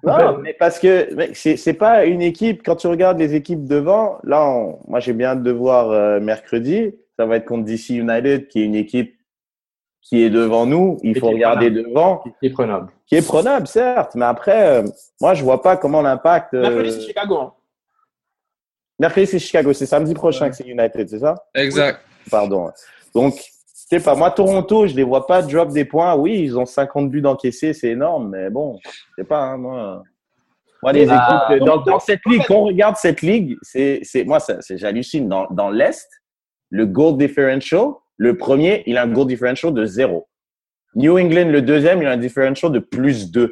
[0.03, 2.61] Non, mais parce que mec, c'est pas une équipe.
[2.63, 6.19] Quand tu regardes les équipes devant, là, on- moi j'ai bien hâte de voir euh,
[6.19, 6.93] mercredi.
[7.17, 9.15] Ça va être contre DC United, qui est une équipe
[10.03, 10.97] qui est devant nous.
[11.03, 12.87] Il faut regarder devant, Qui est prenable.
[13.07, 14.13] qui est prenable, certes.
[14.15, 14.83] Mais après, euh,
[15.21, 16.53] moi je vois pas comment l'impact.
[16.53, 17.51] euh, Chicago.
[19.01, 21.33] Mercredi c'est Chicago, c'est samedi prochain que c'est United, c'est ça?
[21.55, 22.01] Exact.
[22.29, 22.69] Pardon.
[23.15, 26.13] Donc, je sais pas, moi, Toronto, je les vois pas drop des points.
[26.13, 30.03] Oui, ils ont 50 buts d'encaissés, c'est énorme, mais bon, je sais pas, hein, moi.
[30.83, 34.01] Moi, les Mais, équipes, euh, dans, dans cette ligue, quand on regarde cette ligue, c'est,
[34.03, 34.37] c'est, moi,
[34.69, 35.27] j'hallucine.
[35.27, 36.07] Dans, dans l'Est,
[36.69, 37.87] le goal differential,
[38.17, 40.27] le premier, il a un goal differential de zéro.
[40.93, 43.51] New England, le deuxième, il a un differential de plus 2.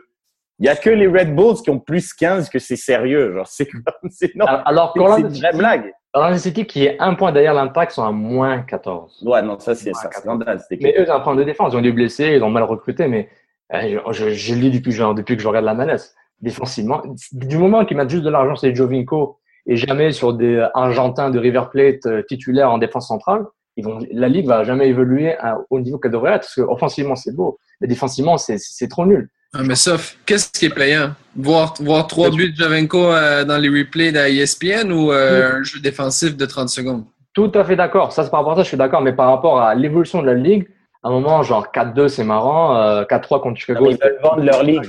[0.59, 3.33] Il y a que les Red Bulls qui ont plus 15 que c'est sérieux.
[3.33, 5.93] Genre, c'est comme, c'est, non, Alors, c'est une vraie blague.
[6.13, 9.23] Orlando City, qui est un point derrière l'impact, sont à moins 14.
[9.25, 10.59] Ouais, non, ça, c'est, quatre- scandale.
[10.81, 11.73] Mais eux, ils ont un point de défense.
[11.73, 13.29] Ils ont des blessés, ils ont mal recruté, mais
[13.73, 16.15] euh, je, je, dis depuis, genre, depuis que je regarde la malaise.
[16.41, 17.01] Défensivement,
[17.33, 19.37] du moment qu'ils mettent juste de l'argent, c'est Jovinko,
[19.67, 23.43] et jamais sur des Argentins de River Plate euh, titulaires en défense centrale,
[23.75, 26.61] ils vont, la ligue va jamais évoluer à- au niveau qu'elle devrait être, parce que
[26.61, 29.29] offensivement, c'est beau, mais défensivement, c'est, c'est trop nul.
[29.53, 31.11] Ah, mais sauf, qu'est-ce qui est payant?
[31.35, 35.79] Voir, voir trois buts de Javenko euh, dans les replays d'ESPN ou euh, un jeu
[35.79, 37.05] défensif de 30 secondes?
[37.33, 38.11] Tout à fait d'accord.
[38.11, 39.01] Ça, c'est par rapport à ça, je suis d'accord.
[39.01, 40.67] Mais par rapport à l'évolution de la ligue,
[41.03, 42.75] à un moment, genre 4-2, c'est marrant.
[42.75, 43.89] Euh, 4-3 contre Chicago.
[43.89, 44.83] Ils veulent vendre leur ligue.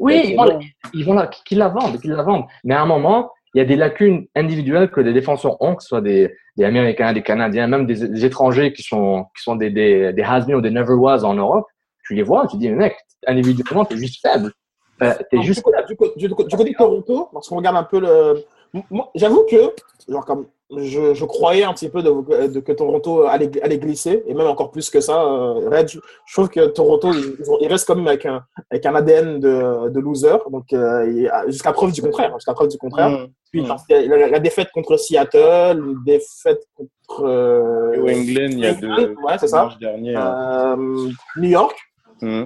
[0.00, 0.60] Oui, ils, vont, bon.
[0.92, 2.46] ils vont la, qu'ils la vendent, qu'ils la vendent.
[2.64, 5.82] Mais à un moment, il y a des lacunes individuelles que les défenseurs ont, que
[5.84, 9.54] ce soit des, des Américains, des Canadiens, même des, des étrangers qui sont, qui sont
[9.54, 11.66] des, des, des has ou des never was en Europe.
[12.06, 12.96] Tu les vois, tu dis, mec,
[13.26, 14.52] individuellement, t'es juste faible.
[15.00, 15.64] Alors, juste.
[15.88, 18.44] du, côté, du, du côté- du côté de Toronto, lorsqu'on regarde un peu le.
[18.90, 19.72] Moi, J'avoue que,
[20.08, 20.46] genre, comme
[20.76, 24.46] je, je croyais un petit peu de, de- que Toronto allait, allait glisser, et même
[24.48, 27.94] encore plus que ça, euh, Red, je, je trouve que Toronto, ils, ils restent quand
[27.94, 32.32] même avec un, avec un ADN de, de loser, donc euh, jusqu'à preuve du contraire.
[32.36, 33.10] Jusqu'à preuve du contraire.
[33.10, 33.26] Mmh.
[33.52, 33.76] Puis, Mmh.
[34.08, 37.24] la, la défaite contre Seattle, une défaite contre.
[37.24, 39.68] euh, New England, il y a deux ouais, c'est ça.
[39.80, 40.16] dernier.
[40.16, 40.76] hein.
[40.76, 41.76] euh, New York.
[42.22, 42.44] Mmh.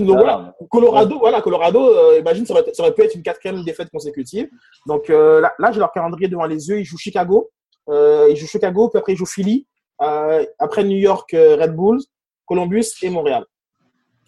[0.00, 0.36] Donc, voilà.
[0.36, 0.54] Voilà.
[0.70, 4.48] Colorado, voilà, Colorado, euh, imagine, ça aurait, ça aurait pu être une quatrième défaite consécutive.
[4.86, 6.78] Donc euh, là, là j'ai leur calendrier devant les yeux.
[6.80, 7.50] Ils jouent Chicago,
[7.88, 9.66] euh, ils jouent Chicago, puis après ils jouent Philly,
[10.02, 12.00] euh, après New York, euh, Red Bulls,
[12.46, 13.44] Columbus et Montréal.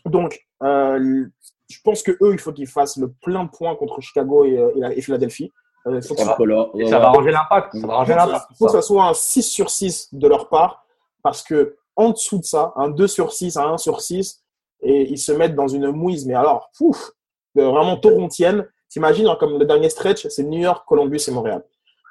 [0.04, 1.24] Donc, euh,
[1.70, 4.54] je pense que eux, il faut qu'ils fassent le plein de points contre Chicago et,
[4.54, 5.52] et la- et Philadelphie.
[5.86, 6.36] Euh, il faut que ça-
[6.78, 7.76] Et ça va ranger l'impact.
[7.76, 8.46] Ça va ranger il faut, l'impact.
[8.50, 10.84] il faut que ça soit un 6 sur 6 de leur part,
[11.22, 14.42] parce que en dessous de ça, un 2 sur 6, un 1 sur 6,
[14.82, 17.10] et ils se mettent dans une mouise, mais alors, pouf,
[17.58, 18.66] euh, vraiment torontienne.
[18.88, 21.62] T'imagines, hein, comme le dernier stretch, c'est New York, Columbus et Montréal.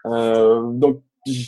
[0.06, 1.48] Euh, donc, je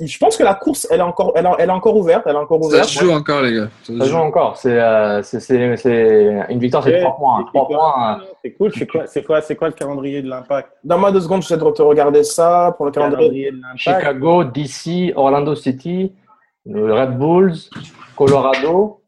[0.00, 2.34] je pense que la course, elle est encore, elle, est- elle est encore ouverte, elle
[2.34, 2.88] est encore Ça ouverte.
[2.88, 3.68] se joue encore, les gars.
[3.84, 4.16] Ça Ça joue joue.
[4.16, 4.56] encore.
[4.56, 7.38] C'est euh, c'est- c'est- c'est une victoire, c'est Ouais, 3 points.
[7.38, 8.18] c'est 3 quoi points.
[8.20, 8.72] euh, C'est cool.
[8.74, 10.70] C'est quoi, c'est quoi, c'est quoi le calendrier de l'impact?
[10.82, 13.20] Dans ma deux secondes, j'essaie de te regarder ça pour le calendrier.
[13.28, 13.78] Calendrier de l'impact.
[13.78, 16.12] Chicago, DC, Orlando City,
[16.72, 17.54] Red Bulls,
[18.16, 19.00] Colorado,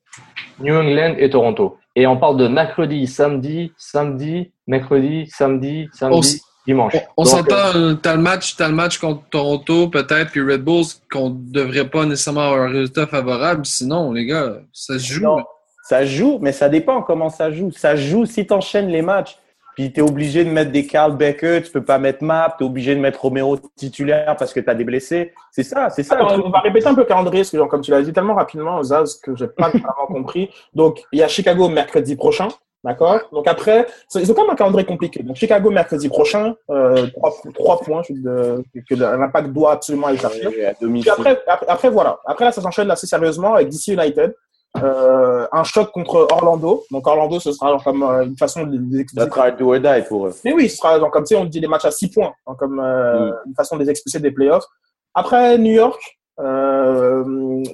[0.60, 1.76] New England et Toronto.
[1.96, 6.94] Et on parle de mercredi, samedi, samedi, mercredi, samedi, samedi, On- dimanche.
[7.16, 10.62] On Donc, s'entend, euh, t'as le match, t'as le match contre Toronto, peut-être, puis Red
[10.62, 13.66] Bulls, qu'on devrait pas nécessairement avoir un résultat favorable.
[13.66, 15.22] Sinon, les gars, ça se joue.
[15.24, 15.38] Non,
[15.82, 17.72] ça joue, mais ça dépend comment ça joue.
[17.72, 19.36] Ça joue si tu enchaînes les matchs.
[19.74, 22.64] Puis tu es obligé de mettre des Carl Becker, tu peux pas mettre Map, tu
[22.64, 25.32] es obligé de mettre Romero titulaire parce que tu as des blessés.
[25.52, 26.16] C'est ça, c'est ça.
[26.16, 26.44] Attends, truc.
[26.46, 28.34] on va répéter un peu le calendrier, parce que, genre, comme tu l'as dit tellement
[28.34, 30.50] rapidement, Zaz, que j'ai pas vraiment compris.
[30.74, 32.48] Donc, il y a Chicago mercredi prochain,
[32.84, 33.20] d'accord?
[33.32, 35.22] Donc après, c'est- ils ont quand même un calendrier compliqué.
[35.22, 40.18] Donc, Chicago mercredi prochain, euh, trois, trois points je- de- que l'impact doit absolument aller
[40.18, 40.48] chercher.
[40.48, 41.12] Puis domicile.
[41.12, 42.18] après, après, après, voilà.
[42.26, 44.34] Après, là, ça s'enchaîne assez sérieusement avec DC United.
[44.76, 46.84] Euh, un choc contre Orlando.
[46.92, 49.80] Donc, Orlando, ce sera genre comme euh, une façon de les Ça sera do or
[49.80, 50.34] die pour eux.
[50.44, 52.32] mais oui, ce sera genre, comme tu sais, on dit des matchs à 6 points,
[52.46, 53.34] hein, comme euh, Mm.
[53.48, 54.64] une façon de les expulser des playoffs.
[55.12, 56.00] Après New York,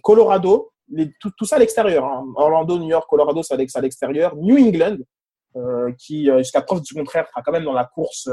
[0.03, 2.05] Colorado, les- tout, tout ça à l'extérieur.
[2.05, 2.24] hein.
[2.36, 4.34] Orlando, New York, Colorado, c'est à l'ex- à l'extérieur.
[4.36, 4.97] New England,
[5.99, 8.28] qui jusqu'à preuve du contraire sera quand même dans la course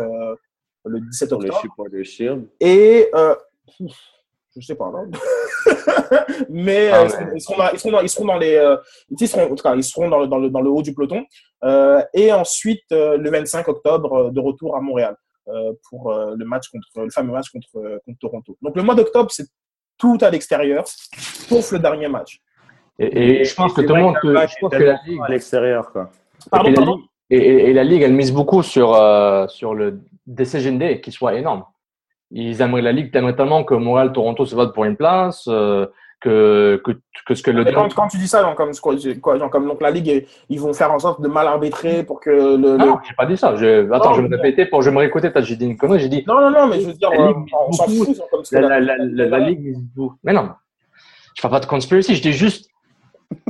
[0.85, 1.61] le 17 Pour le octobre.
[1.61, 2.47] Supporter Shield.
[2.59, 3.09] Et
[3.79, 3.95] ouf,
[4.55, 5.09] je sais pas, non
[6.49, 8.77] mais, Ah, ils, seront dans, ils, seront dans, ils seront dans les, euh,
[9.09, 10.93] ils seront, en tout cas, ils seront dans le, dans le, dans le haut du
[10.93, 11.25] peloton.
[11.63, 15.15] Euh, et ensuite, euh, le 25 octobre, de retour à Montréal
[15.89, 18.57] pour le match contre le fameux match contre, contre Toronto.
[18.61, 19.45] Donc le mois d'octobre, c'est
[19.97, 22.39] tout à l'extérieur, sauf le dernier match.
[22.97, 25.27] Et, et je pense que tout le monde, que je pense que la ligue, à
[25.29, 26.09] l'extérieur, quoi.
[26.49, 28.95] Pardon, et, la ligue et, la ligue, elle mise beaucoup sur
[29.49, 31.65] sur le Decision Day qui soit énorme.
[32.35, 35.85] Ils aimeraient la ligue t'aimerais tellement que Montréal, Toronto se votent pour une place, euh,
[36.19, 36.91] que, que
[37.27, 39.67] que ce que le quand, quand tu dis ça, genre, comme, quoi, quoi, genre, comme
[39.67, 42.57] donc la ligue, ils vont faire en sorte de mal arbitrer pour que le.
[42.57, 43.55] le- Ah non, j'ai pas dit ça.
[43.55, 43.89] Je...
[43.93, 45.29] Attends, Non, je vais me répéter pour je me réécouter.
[45.41, 45.99] J'ai dit une connerie.
[45.99, 48.07] J'ai dit Non, non, non, mais je veux dire, La euh, ligue on s'en fout.
[48.31, 49.75] comme la, la- la, la, la, la ligue.
[50.23, 50.49] Mais non,
[51.35, 52.15] je fais pas de conspiracy.
[52.15, 52.69] Je dis juste,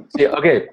[0.09, 0.69] c'est ok.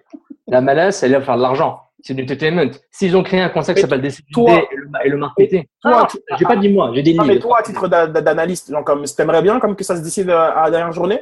[0.48, 1.80] La MLS, elle va faire de l'argent.
[2.02, 2.70] C'est du entertainment.
[2.90, 5.64] S'ils ont créé un concept qui s'appelle Decision toi- et le, et le marketing.
[5.82, 8.20] toi, Ah, j'ai pas dit moi, j'ai dit Non, mais toi, à titre d'a- d'a-
[8.20, 11.20] d'analyste, genre, comme, t'aimerais bien comme que ça se décide euh, à la dernière journée?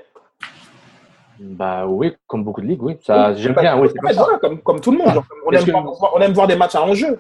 [1.41, 2.97] Bah oui, comme beaucoup de ligues, oui.
[3.03, 5.15] Ça, j'aime bien, oui, comme voilà, comme, comme tout le monde.
[5.15, 7.19] genre, on, aime que- voir, on aime voir des matchs à enjeu.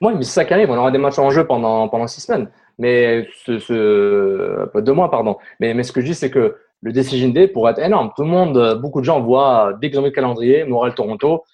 [0.00, 0.70] Oui, mais c'est ça qui arrive.
[0.70, 2.50] On aura des matchs en jeu pendant, pendant six semaines.
[2.78, 5.36] Mais ce, ce, pas deux mois, pardon.
[5.60, 8.10] Mais, mais ce que je dis, c'est que le Decision Day pourrait être énorme.
[8.14, 11.44] Tout le monde, euh, beaucoup de gens voient, dès qu'ils ont vu le calendrier, Montréal-Toronto,
[11.46, 11.53] c'est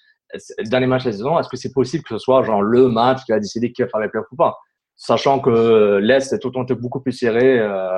[0.65, 1.39] dernier match de la saison.
[1.39, 3.87] Est-ce que c'est possible que ce soit genre le match qui va décider qui va
[3.87, 4.57] faire les playoffs ou pas?
[4.95, 7.97] Sachant que l'Est est tout le temps beaucoup plus serré, euh,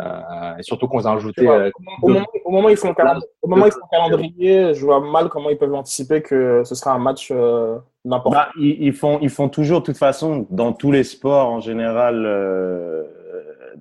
[0.00, 1.70] euh, et surtout qu'on a ajouté, euh,
[2.02, 3.96] Au moment, au moment où ils font le calendrier, au moment où ils font le
[3.96, 8.34] calendrier, je vois mal comment ils peuvent anticiper que ce sera un match euh, n'importe
[8.34, 11.60] Bah, ils, ils font, ils font toujours, de toute façon, dans tous les sports en
[11.60, 13.02] général euh,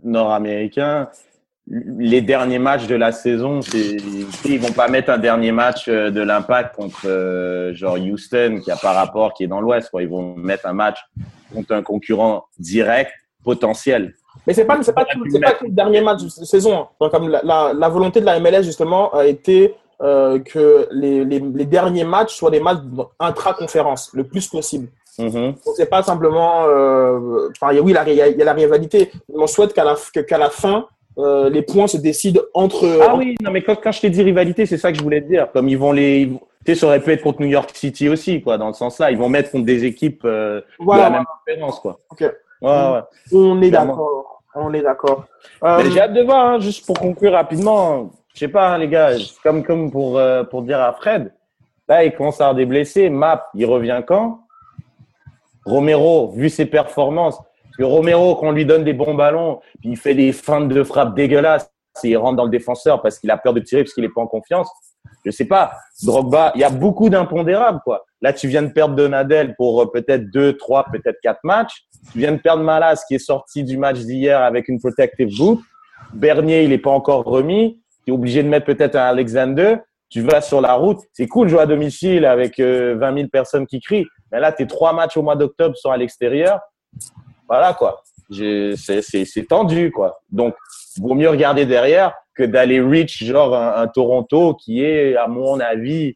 [0.04, 1.10] nord-américains,
[1.70, 3.60] les derniers matchs de la saison,
[4.46, 8.72] ils vont pas mettre un dernier match euh, de l'impact contre euh, genre Houston qui
[8.72, 9.90] a pas rapport, qui est dans l'Ouest.
[10.00, 10.98] Ils vont mettre un match
[11.54, 13.12] contre un concurrent direct
[13.44, 14.14] potentiel.
[14.46, 16.88] Mais c'est pas, c'est pas, tout, c'est pas tout le dernier match de saison.
[17.02, 17.10] hein.
[17.10, 21.40] Comme la, la, la volonté de la MLS, justement, a été euh, que les, les,
[21.40, 22.78] les derniers matchs soient des matchs
[23.20, 24.88] intra-conférence, le plus possible.
[25.20, 25.32] Mhm.
[25.66, 26.62] Donc, c'est pas simplement.
[27.52, 29.12] Enfin, oui, il y, a- il y a la rivalité.
[29.30, 30.86] Mais on souhaite qu'à la, que- qu'à la fin,
[31.18, 32.88] euh, les points se décident entre.
[33.08, 35.22] Ah oui, non, mais quand, quand je t'ai dit rivalité, c'est ça que je voulais
[35.22, 35.52] te dire.
[35.52, 36.22] Comme ils vont les.
[36.22, 38.68] ils vont- Tu sais, ça aurait pu être contre New York City aussi, quoi, dans
[38.68, 39.10] le sens là.
[39.12, 42.00] Ils vont mettre contre des équipes euh, Voilà, de la même conférence, quoi.
[42.12, 42.22] Ok.
[42.22, 42.32] Ouais,
[42.70, 43.00] ouais.
[43.34, 44.42] On est d'accord.
[44.56, 45.26] On est d'accord.
[45.64, 48.10] Euh, j'ai hâte de voir, hein, juste pour conclure rapidement.
[48.34, 49.12] Je sais pas, hein, les gars,
[49.44, 51.32] comme, comme pour, euh, pour dire à Fred,
[51.88, 53.10] là, il commence à avoir des blessés.
[53.10, 54.40] Map, il revient quand?
[55.66, 57.40] Romero, vu ses performances,
[57.78, 60.84] que Romero, quand on lui donne des bons ballons, puis il fait des feintes de
[60.84, 61.72] frappe dégueulasses,
[62.04, 64.14] et il rentre dans le défenseur parce qu'il a peur de tirer, parce qu'il est
[64.14, 64.70] pas en confiance.
[65.26, 65.72] Je sais pas.
[66.04, 68.06] Drogba, il y a beaucoup d'impondérables, quoi.
[68.22, 71.84] Là, tu viens de perdre Donadel pour euh, peut-être deux, trois, peut-être quatre matchs.
[72.12, 75.60] Tu viens de perdre Malas, qui est sorti du match d'hier avec une protective boot.
[76.14, 77.82] Bernier, il est pas encore remis.
[78.06, 79.78] Tu es obligé de mettre peut-être un Alexander.
[80.10, 81.00] Tu vas sur la route.
[81.14, 84.08] C'est cool de jouer à domicile avec euh, 20 000 personnes qui crient.
[84.32, 86.60] Mais là, tes trois matchs au mois d'octobre sont à l'extérieur.
[87.48, 88.04] Voilà, quoi.
[88.30, 90.20] C'est tendu, quoi.
[90.32, 90.56] Donc,
[91.00, 95.60] vaut mieux regarder derrière que d'aller reach, genre un, un Toronto qui est, à mon
[95.60, 96.16] avis,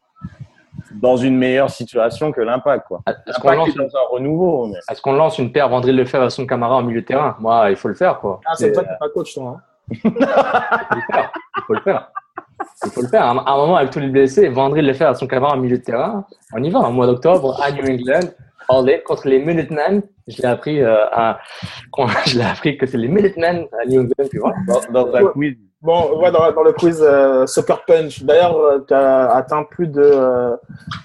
[0.93, 2.99] dans une meilleure situation que l'impact, quoi.
[3.07, 4.67] Est-ce qu'on lance, est dans un renouveau.
[4.67, 7.35] mais- est-ce qu'on lance une paire Vendry Lefebvre à son Camara en milieu de terrain?
[7.39, 8.39] Moi, il faut le faire, quoi.
[8.45, 9.57] ah, c'est toi qui n'es pas coach, toi.
[9.57, 9.61] hein.
[9.93, 10.21] Il faut le
[11.11, 11.31] faire.
[11.57, 12.11] Il faut le faire.
[12.85, 13.23] Il faut le faire.
[13.25, 15.77] À un moment, avec tous les blessés, Vendry le faire à son Camara en milieu
[15.77, 16.25] de terrain.
[16.53, 18.29] On y va, au mois d'octobre, à New England.
[18.69, 20.01] All day, contre les Minutemen.
[20.31, 21.39] Je l'ai appris, euh, à,
[21.91, 24.53] quand- je l'ai appris que c'est les Minutemen à New England, tu vois.
[24.67, 25.55] Dans, dans un quiz.
[25.81, 28.21] Bon, ouais, dans, dans le quiz euh, Soccer Punch.
[28.23, 28.55] D'ailleurs,
[28.87, 30.55] tu as atteint plus de, euh,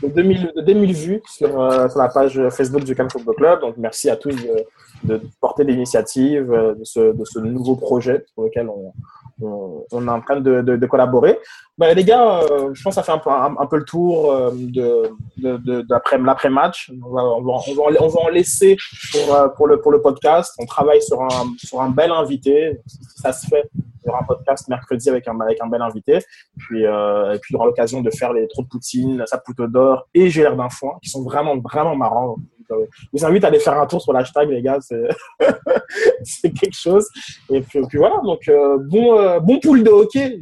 [0.03, 3.61] de 2000, de 2000 vues sur, euh, sur la page Facebook du Cannes Football Club.
[3.61, 4.65] Donc, merci à tous de,
[5.05, 8.93] de porter l'initiative euh, de ce, de ce nouveau projet pour lequel on,
[9.41, 11.39] on, on est en train de, de, de collaborer.
[11.79, 14.33] Ben, les gars, euh, je pense que ça fait un peu, un, peu le tour
[14.33, 16.91] euh, de, de, l'après-match.
[17.05, 18.77] On va, on, va, on, va, en- laisser
[19.13, 20.55] pour, euh, pour, le, pour le podcast.
[20.59, 22.81] On travaille sur un, sur un bel invité.
[23.17, 26.21] Ça se fait, il y aura un podcast mercredi avec un, avec un bel invité.
[26.57, 29.27] Puis, euh, et puis, il y aura l'occasion de faire les trous de Poutine, la
[29.27, 32.37] Saputo d'or et J'ai l'air d'un foin, qui sont vraiment, vraiment marrants.
[32.69, 34.79] Donc, Je vous invite à aller faire un tour sur l'hashtag, les gars.
[36.23, 37.09] C'est quelque chose.
[37.51, 38.21] Et puis, puis voilà.
[38.25, 40.41] Donc, euh, bon, euh, bon pool de hockey.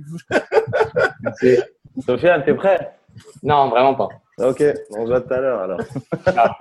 [2.05, 2.97] Sofiane, t'es prêt
[3.43, 4.09] Non, vraiment pas.
[4.39, 5.81] Ok, on se voit tout à l'heure alors.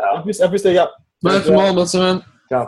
[0.00, 0.90] À plus, à plus, les gars.
[1.22, 2.20] Bye tout le monde, bonne semaine.
[2.48, 2.66] Ciao.